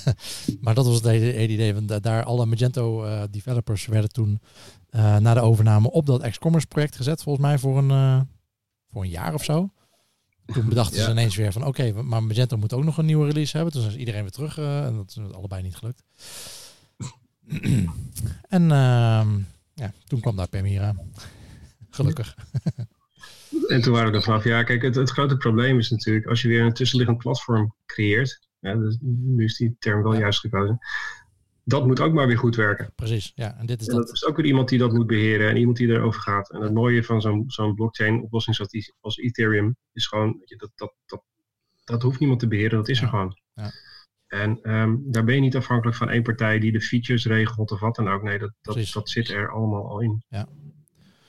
[0.60, 1.74] maar dat was het hele, idee.
[1.74, 4.40] Want daar alle Magento uh, developers werden toen
[4.90, 7.22] uh, na de overname op dat X-commerce project gezet.
[7.22, 8.20] Volgens mij voor een, uh,
[8.90, 9.70] voor een jaar of zo.
[10.46, 11.04] Toen bedachten ja.
[11.04, 13.74] ze ineens weer van oké, okay, maar Magento moet ook nog een nieuwe release hebben.
[13.74, 16.02] Toen is iedereen weer terug en dat is allebei niet gelukt.
[18.48, 19.26] en uh,
[19.74, 20.94] ja, toen kwam daar Permira.
[21.90, 22.36] Gelukkig.
[23.68, 24.44] en toen waren we er vanaf.
[24.44, 28.48] Ja, kijk, het, het, grote probleem is natuurlijk als je weer een tussenliggend platform creëert.
[28.60, 30.18] Ja, dus, nu is die term wel ja.
[30.18, 30.78] juist gekozen.
[31.64, 32.92] Dat moet ook maar weer goed werken.
[32.94, 33.56] Precies, ja.
[33.58, 34.06] En dit is en dat.
[34.06, 36.50] dat is ook weer iemand die dat moet beheren en iemand die erover gaat.
[36.50, 40.94] En het mooie van zo'n zo'n blockchain oplossing zoals als Ethereum is gewoon, dat, dat,
[41.06, 41.22] dat,
[41.84, 43.38] dat hoeft niemand te beheren, dat is er gewoon.
[43.54, 43.70] Ja.
[44.32, 47.80] En um, daar ben je niet afhankelijk van één partij die de features regelt of
[47.80, 48.22] wat dan ook.
[48.22, 50.22] Nee, dat, dat, dat zit er allemaal al in.
[50.28, 50.48] Ja.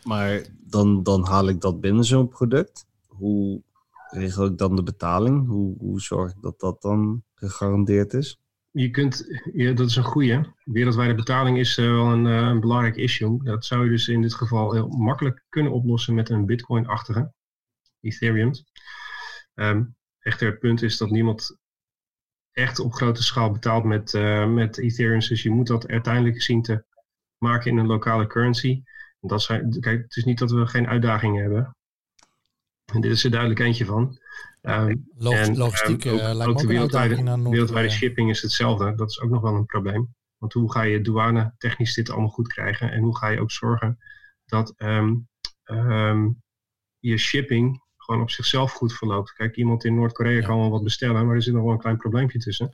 [0.04, 2.86] Maar dan, dan haal ik dat binnen zo'n product.
[3.08, 3.62] Hoe
[4.10, 5.48] regel ik dan de betaling?
[5.48, 8.40] Hoe, hoe zorg ik dat dat dan gegarandeerd is?
[8.72, 10.54] Je kunt, ja, dat is een goede.
[10.64, 13.44] Wereldwijde betaling is uh, wel een, uh, een belangrijk issue.
[13.44, 17.34] Dat zou je dus in dit geval heel makkelijk kunnen oplossen met een Bitcoin-achtige
[18.02, 18.52] Ethereum.
[19.54, 21.58] Um, echter, het punt is dat niemand
[22.54, 25.20] echt op grote schaal betaald met, uh, met Ethereum.
[25.20, 26.84] Dus je moet dat uiteindelijk zien te
[27.38, 28.82] maken in een lokale currency.
[29.22, 31.76] En dat zijn, kijk, het is niet dat we geen uitdagingen hebben.
[32.94, 34.20] En dit is er duidelijk eentje van.
[34.62, 37.16] Ehm, Log- en, logistiek ehm, eh, ook- ook de wereldwijde,
[37.50, 38.96] wereldwijde shipping is hetzelfde.
[38.96, 40.16] Dat is ook nog wel een probleem.
[40.38, 42.92] Want hoe ga je douane technisch dit allemaal goed krijgen?
[42.92, 44.00] En hoe ga je ook zorgen
[44.46, 45.16] dat ehm,
[47.00, 49.34] je shipping gewoon op zichzelf goed verloopt?
[49.34, 50.46] Kijk, iemand in Noord-Korea Ja.
[50.46, 52.74] kan wel wat bestellen, maar er zit nog wel een klein probleempje tussen.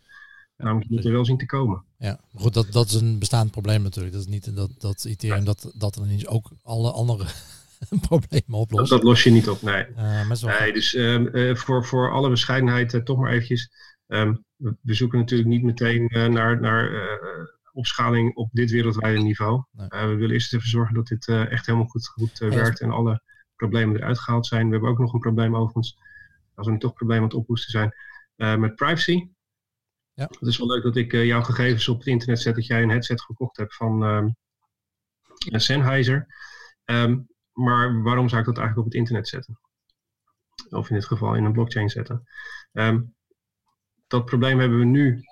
[0.58, 1.84] Namelijk, je moet er wel zien te komen.
[1.98, 4.14] Ja, maar goed, dat, dat is een bestaand probleem natuurlijk.
[4.14, 7.26] Dat is niet dat, dat Ethereum dat, dat er niet ook alle andere
[8.10, 8.90] problemen oplost.
[8.90, 9.84] dat los je niet op, nee.
[9.84, 13.72] Eh, Nee, dus ehm, eh, voor, voor alle bescheidenheid eh, toch maar eventjes.
[14.08, 16.92] ehm, we, zoeken natuurlijk niet meteen naar, naar
[17.74, 19.64] opschaling op dit wereldwijde niveau.
[19.72, 19.88] Nee.
[19.90, 23.22] We willen eerst even zorgen dat dit echt helemaal goed, goed werkt en alle
[23.60, 24.66] problemen eruit gehaald zijn.
[24.66, 25.98] We hebben ook nog een probleem overigens,
[26.56, 27.94] als we nu toch problemen aan het ophoesten zijn,
[28.36, 29.30] eh, met privacy.
[30.14, 30.26] Ja.
[30.40, 32.84] Het is wel leuk dat ik eh, jouw gegevens op het internet zet dat jij
[32.84, 34.30] een headset gekocht hebt van ehm
[35.52, 36.28] eh, Sennheiser.
[36.86, 37.20] Ehm,
[37.52, 39.60] maar waarom zou ik dat eigenlijk op het internet zetten?
[40.70, 42.24] Of in dit geval in een blockchain zetten.
[42.72, 43.02] Ehm,
[44.08, 45.24] dat probleem hebben we nu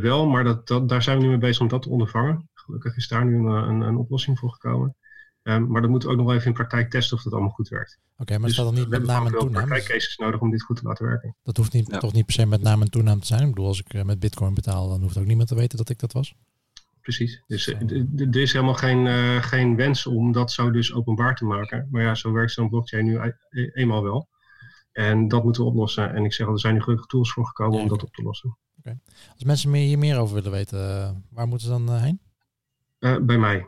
[0.00, 2.48] wel, maar dat, dat, daar zijn we nu mee bezig om dat te ondervangen.
[2.54, 4.96] Gelukkig is daar nu een, een, een oplossing voor gekomen.
[5.42, 7.68] Ehm, maar dat moeten we ook nog even in praktijk testen of dat allemaal goed
[7.68, 7.98] werkt.
[8.18, 9.66] Oké, maar Dus staat dan niet met naam en wel toenaam?
[9.66, 11.36] praktijkcases nodig om dit goed te laten werken.
[11.42, 11.98] Dat hoeft niet, Ja.
[11.98, 13.40] toch niet per se met naam en toenaam te zijn.
[13.40, 15.88] Ik bedoel, als ik eh, met bitcoin betaal, dan hoeft ook niemand te weten dat
[15.88, 16.34] ik dat was.
[17.00, 17.42] Precies.
[17.46, 17.80] Dus eh,
[18.18, 21.88] er is helemaal geen, eh, geen wens om dat zo dus openbaar te maken.
[21.90, 23.18] Maar ja, zo werkt zo'n blockchain nu
[23.50, 24.28] e- eenmaal wel.
[24.92, 26.14] En dat moeten we oplossen.
[26.14, 28.12] En ik zeg al, er zijn nu gelukkig tools voor gekomen Ja, om dat op
[28.14, 28.56] te lossen.
[29.34, 30.78] Als mensen meer, hier meer over willen weten,
[31.30, 32.20] waar moeten ze dan heen?
[32.98, 33.66] Eh, bij mij.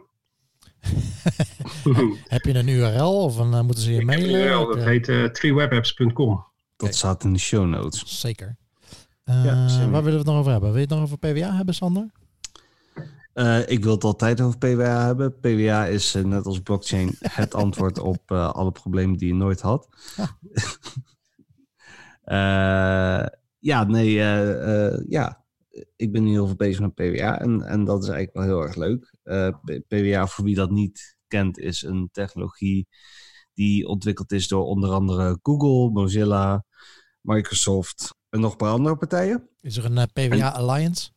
[2.28, 4.46] Heb je een URL of een, eh, moeten ze je Ik heb een mailen?
[4.50, 6.44] URL, dat Eh, heet treewebapps.com.
[6.76, 8.20] Dat staat in de show notes.
[8.20, 8.56] Zeker.
[9.24, 10.68] Eh, Ja, waar willen we het nog over hebben?
[10.70, 12.10] Wil je het nog over PWA hebben, Sander?
[13.32, 15.38] Eh, ik wil het altijd over PWA hebben.
[15.40, 19.88] PWA is net als blockchain het antwoord op eh, alle problemen die je nooit had.
[20.16, 20.36] Ja.
[22.22, 23.26] Eh,
[23.58, 25.41] ja, nee, eh, eh, ja.
[25.96, 28.66] Ik ben nu heel veel bezig met PWA en, en dat is eigenlijk wel heel
[28.66, 29.14] erg leuk.
[29.22, 29.48] Eh,
[29.88, 32.86] PWA, voor wie dat niet kent, is een technologie
[33.54, 36.64] die ontwikkeld is door onder andere Google, Mozilla,
[37.20, 39.48] Microsoft en nog een paar andere partijen.
[39.60, 41.10] Is er een eh, PWA Alliance?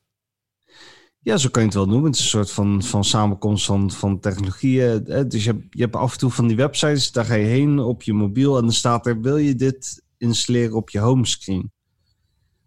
[1.19, 2.05] Ja, zo kan je het wel noemen.
[2.05, 5.05] Het is een soort van, van samenkomst van, van technologieën.
[5.05, 7.45] Eh, Dus je hebt, je hebt af en toe van die websites, daar ga je
[7.45, 11.71] heen op je mobiel en dan staat er, wil je dit installeren op je homescreen?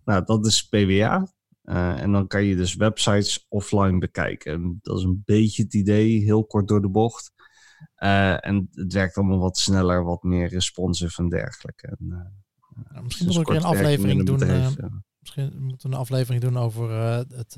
[0.04, 1.28] Nou, dat is PWA.
[1.68, 4.52] Eh, en dan kan je dus websites offline bekijken.
[4.52, 7.32] En dat is een beetje het idee, heel kort door de bocht.
[7.94, 11.86] Eh, en het werkt allemaal wat sneller, wat meer responsive en dergelijke.
[11.86, 12.18] En, eh,
[12.92, 14.38] Nou, misschien moeten we een aflevering doen.
[14.38, 15.02] bedrijf, ja.
[15.20, 17.54] misschien moeten we een aflevering doen over het,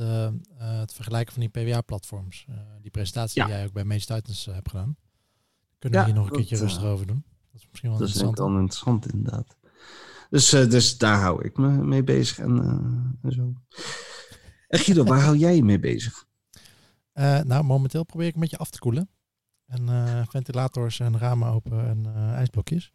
[0.59, 2.47] het vergelijken van die PWA-platforms.
[2.83, 3.47] Die presentatie Ja.
[3.47, 4.97] die jij ook bij Mage Titans hebt gedaan.
[5.79, 7.25] Kunnen Ja, we hier nog een keertje rustig over doen.
[7.53, 8.49] Dat is misschien wel Dat is interessant.
[8.51, 9.57] wel interessant, inderdaad.
[10.31, 13.53] Dus, eh, dus daar hou ik me mee bezig en, eh, en zo.
[14.69, 16.25] En Guido, waar hou jij je mee bezig?
[17.13, 19.11] Eh, nou, momenteel probeer ik een beetje af te koelen.
[19.67, 22.93] En ventilators en ramen open en ijsblokjes.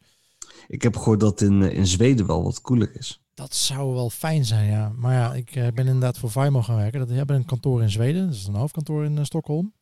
[0.67, 3.21] Ik heb gehoord dat in, in Zweden wel wat koeler is.
[3.33, 4.89] Dat zou wel fijn zijn, ja.
[4.95, 6.99] Maar ja, ik ben inderdaad voor Vimo gaan werken.
[6.99, 8.25] Dat, hebben een kantoor in Zweden.
[8.25, 9.73] Dat is een hoofdkantoor in Stockholm.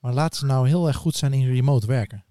[0.00, 2.24] Maar laat ze nou heel erg goed zijn in remote werken.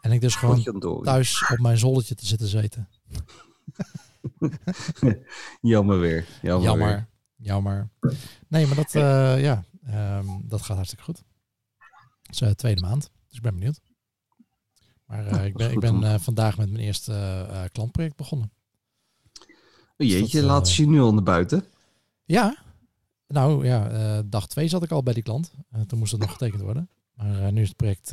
[0.00, 2.88] En ik dus gewoon thuis op mijn zoldertje te zitten zweten.
[5.60, 6.26] Jammer weer.
[6.42, 6.68] Jammer.
[6.68, 6.88] Jammer.
[6.88, 7.08] weer.
[7.36, 7.90] Jammer.
[8.48, 11.22] Nee, maar dat, eh, ja, ehm, dat gaat hartstikke goed.
[12.22, 13.80] Het is eh, tweede maand, dus ik ben benieuwd.
[15.06, 18.52] Maar eh, Ja, ik ben, ik ben vandaag met mijn eerste klantproject begonnen.
[19.96, 21.64] Oh, jeetje, dat, eh, laten ze je nu al naar buiten.
[22.24, 22.56] Ja,
[23.26, 25.52] nou ja, dag twee zat ik al bij die klant.
[25.86, 26.88] Toen moest het nog getekend worden.
[27.14, 28.10] Maar nu is het project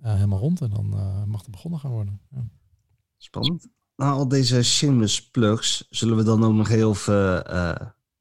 [0.00, 0.88] helemaal rond en dan
[1.28, 2.20] mag het begonnen gaan worden.
[2.30, 2.44] Ja.
[3.16, 3.68] Spannend.
[3.96, 7.70] Na al deze shameless plugs zullen we dan ook nog heel even eh,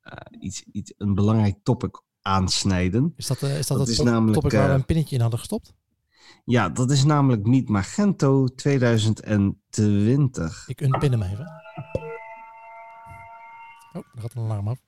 [0.02, 3.14] eh, iets, iets, een belangrijk topic aansnijden.
[3.16, 5.16] Is dat, eh, is dat, Dat het is top- namelijk, topic waar we een pinnetje
[5.16, 5.74] in hadden gestopt?
[6.46, 10.64] Ja, dat is namelijk Meet Magento 2020.
[10.68, 11.48] Ik unpin hem even.
[13.94, 14.80] Oh, daar gaat een alarm af.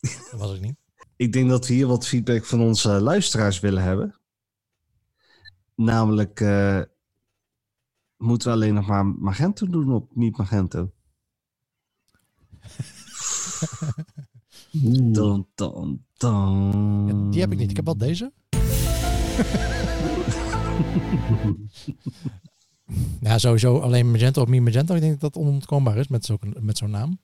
[0.30, 0.76] Dat was ik niet.
[1.16, 4.20] Ik denk dat we hier wat feedback van onze luisteraars willen hebben.
[5.74, 6.40] Namelijk,
[8.18, 10.92] moeten we alleen nog maar Magento doen op Meet Magento?
[15.12, 17.04] Dan, dan, dan.
[17.06, 17.70] Ja, die heb ik niet.
[17.70, 18.32] Ik heb wel deze.
[23.20, 24.94] ja, sowieso alleen Magento of Mi Magento.
[24.94, 27.18] Ik denk dat dat onontkoombaar is met zo'n met zo'n naam.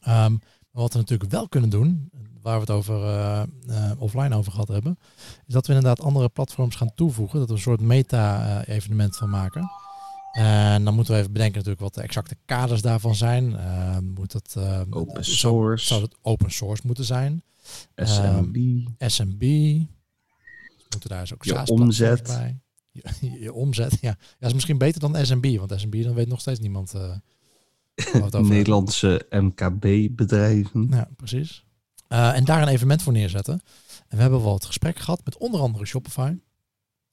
[0.00, 0.40] Maar
[0.70, 2.10] wat we natuurlijk wel kunnen doen,
[2.42, 4.98] waar we het over eh, eh, offline over gehad hebben,
[5.46, 7.38] is dat we inderdaad andere platforms gaan toevoegen.
[7.38, 9.70] Dat we een soort meta-evenement van maken.
[10.32, 13.50] En dan moeten we even bedenken natuurlijk wat de exacte kaders daarvan zijn.
[13.50, 15.86] Uh, moet het, uh, Open source.
[15.86, 17.42] Zou het open source moeten zijn?
[17.96, 18.56] SMB.
[18.98, 19.42] SMB.
[20.90, 22.22] Moeten daar dus ook Je omzet.
[22.22, 22.60] bij.
[22.90, 23.02] Je,
[23.44, 24.16] je omzet, ja.
[24.38, 26.94] Ja, is misschien beter dan SMB, want SMB dan weet nog steeds niemand
[28.42, 30.86] Nederlandse MKB-bedrijven.
[30.90, 31.64] Ja, precies.
[32.08, 33.60] Eh, en daar een evenement voor neerzetten.
[34.08, 36.36] En we hebben wel het gesprek gehad met onder andere Shopify,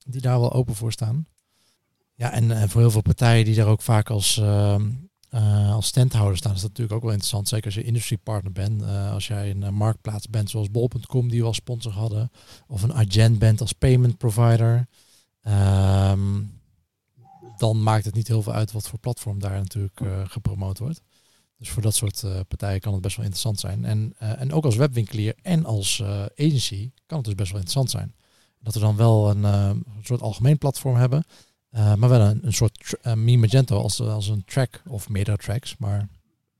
[0.06, 1.28] die daar wel open voor staan.
[2.16, 4.90] Ja, en eh, voor heel veel partijen die daar ook vaak als, ehm,
[5.30, 7.48] eh, als standhouder staan, is dat natuurlijk ook wel interessant.
[7.48, 8.82] Zeker als je industry partner bent.
[8.82, 12.32] Eh, als jij een eh, marktplaats bent zoals bol.com, die we als sponsor hadden.
[12.68, 14.88] Of een agent bent als payment provider.
[15.42, 16.44] Ehm,
[17.60, 21.02] dan maakt het niet heel veel uit wat voor platform daar natuurlijk eh, gepromoot wordt.
[21.58, 23.86] Dus voor dat soort eh, partijen kan het best wel interessant zijn.
[23.86, 26.04] En, eh, en ook als webwinkelier en als
[26.36, 28.16] agency kan het dus best wel interessant zijn.
[28.60, 31.24] Dat we dan wel een, soort algemeen platform hebben.
[31.70, 35.78] maar wel een, een soort Mi Magento als, als een track of meerdere tracks.
[35.78, 36.10] Maar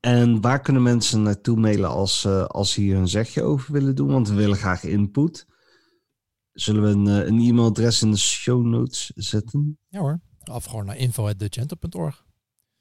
[0.00, 4.08] En waar kunnen mensen naartoe mailen als, als ze hier een zegje over willen doen?
[4.08, 5.46] Want we willen graag input.
[6.52, 9.78] Zullen we een, een e-mailadres in de show notes zetten?
[9.88, 10.20] ja hoor,
[10.50, 12.24] of gewoon naar info.degento.org.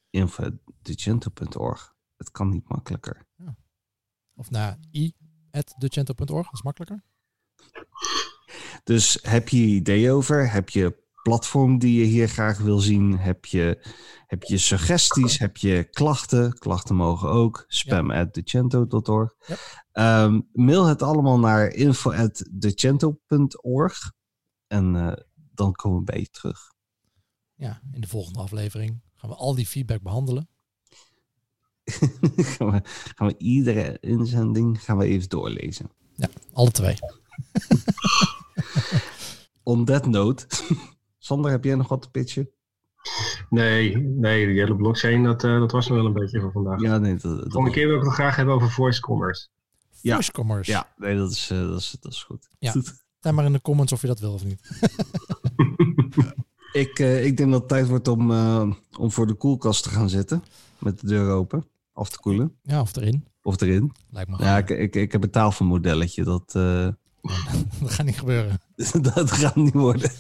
[0.09, 1.95] info.degento.org.
[2.17, 3.25] Het kan niet makkelijker.
[4.35, 7.03] Of naar i.degento.org, dat is makkelijker.
[8.83, 10.51] Dus heb je ideeën over?
[10.51, 13.17] Heb je platform die je hier graag wil zien?
[13.17, 13.87] Heb je,
[14.25, 15.39] heb je suggesties?
[15.39, 16.53] Heb je klachten?
[16.53, 17.65] Klachten mogen ook.
[17.67, 19.33] Spam at decento.org.
[19.45, 19.55] Ja.
[19.91, 22.49] Ehm, mail het allemaal naar info at.
[24.67, 26.75] En eh, dan komen we bij je terug.
[27.57, 30.49] Ja, in de volgende aflevering gaan we al die feedback behandelen.
[32.55, 32.81] gaan, we,
[33.15, 35.89] gaan we iedere inzending gaan we even doorlezen.
[36.53, 36.95] Alle twee.
[39.63, 40.45] On that note,
[41.17, 42.49] Sander, heb jij nog wat te pitchen?
[43.49, 46.81] Nee, nee, die hele blockchain, dat, eh, dat was nog wel een beetje voor vandaag.
[46.81, 49.47] Ja, nee, dat, dat- Volgende keer wil ik het graag hebben over voice commerce.
[50.01, 50.13] Ja.
[50.13, 50.71] Voice commerce.
[50.71, 52.47] ja, nee, dat is, eh, dat is, dat is goed.
[52.59, 52.73] Ja.
[53.17, 54.69] Stel maar in de comments of je dat wil of niet.
[56.79, 59.89] Ik, eh, ik denk dat het tijd wordt om, eh, om voor de koelkast te
[59.89, 60.43] gaan zitten.
[60.79, 61.65] Met de deur open.
[61.93, 62.55] Af te koelen.
[62.61, 63.25] Ja, of erin.
[63.41, 63.91] Of erin.
[64.09, 64.69] Lijkt me Ja, goed.
[64.69, 66.23] ik, ik, ik heb een tafelmodelletje.
[66.23, 66.87] Dat, eh,
[67.81, 68.59] Dat gaat niet gebeuren.
[69.13, 70.11] dat gaat niet worden.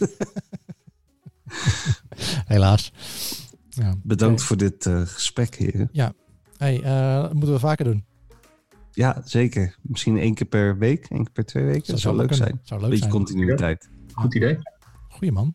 [2.53, 2.91] Helaas.
[3.69, 3.95] Ja.
[4.03, 5.89] Bedankt voor dit eh, gesprek, heren.
[6.57, 8.05] Hey, eh, dat moeten we vaker doen.
[8.91, 9.77] Ja, zeker.
[9.81, 11.05] Misschien één keer per week.
[11.09, 11.91] één keer per twee weken.
[11.91, 12.47] Dat zou leuk kunnen.
[12.47, 12.59] zijn.
[12.63, 13.17] Zou leuk Beetje zijn.
[13.17, 13.89] continuïteit.
[14.13, 14.57] Goed idee.
[15.09, 15.53] Goeie man.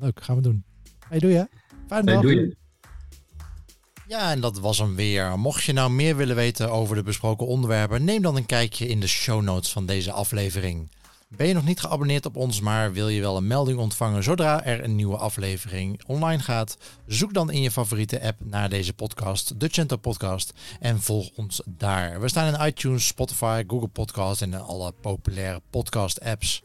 [0.00, 0.64] Leuk, gaan we doen.
[1.08, 1.48] Hey, doe je.
[1.86, 2.56] Fijne.
[4.06, 5.38] Ja, en dat was hem weer.
[5.38, 9.00] Mocht je nou meer willen weten over de besproken onderwerpen, neem dan een kijkje in
[9.00, 10.90] de show notes van deze aflevering.
[11.36, 14.64] Ben je nog niet geabonneerd op ons, maar wil je wel een melding ontvangen zodra
[14.64, 16.76] er een nieuwe aflevering online gaat?
[17.06, 21.62] Zoek dan in je favoriete app naar deze podcast, de Cento Podcast, en volg ons
[21.66, 22.20] daar.
[22.20, 26.62] We staan in iTunes, Spotify, Google Podcast en alle populaire podcast apps.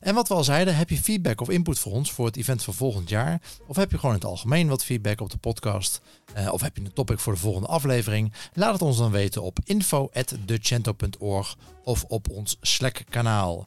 [0.00, 2.62] En wat we al zeiden, heb je feedback of input voor ons voor het event
[2.64, 3.40] van volgend jaar?
[3.66, 6.00] Of heb je gewoon in het algemeen wat feedback op de podcast?
[6.34, 8.32] Eh, of heb je een topic voor de volgende aflevering?
[8.52, 13.66] Laat het ons dan weten op info.decento.org of op ons Slack kanaal.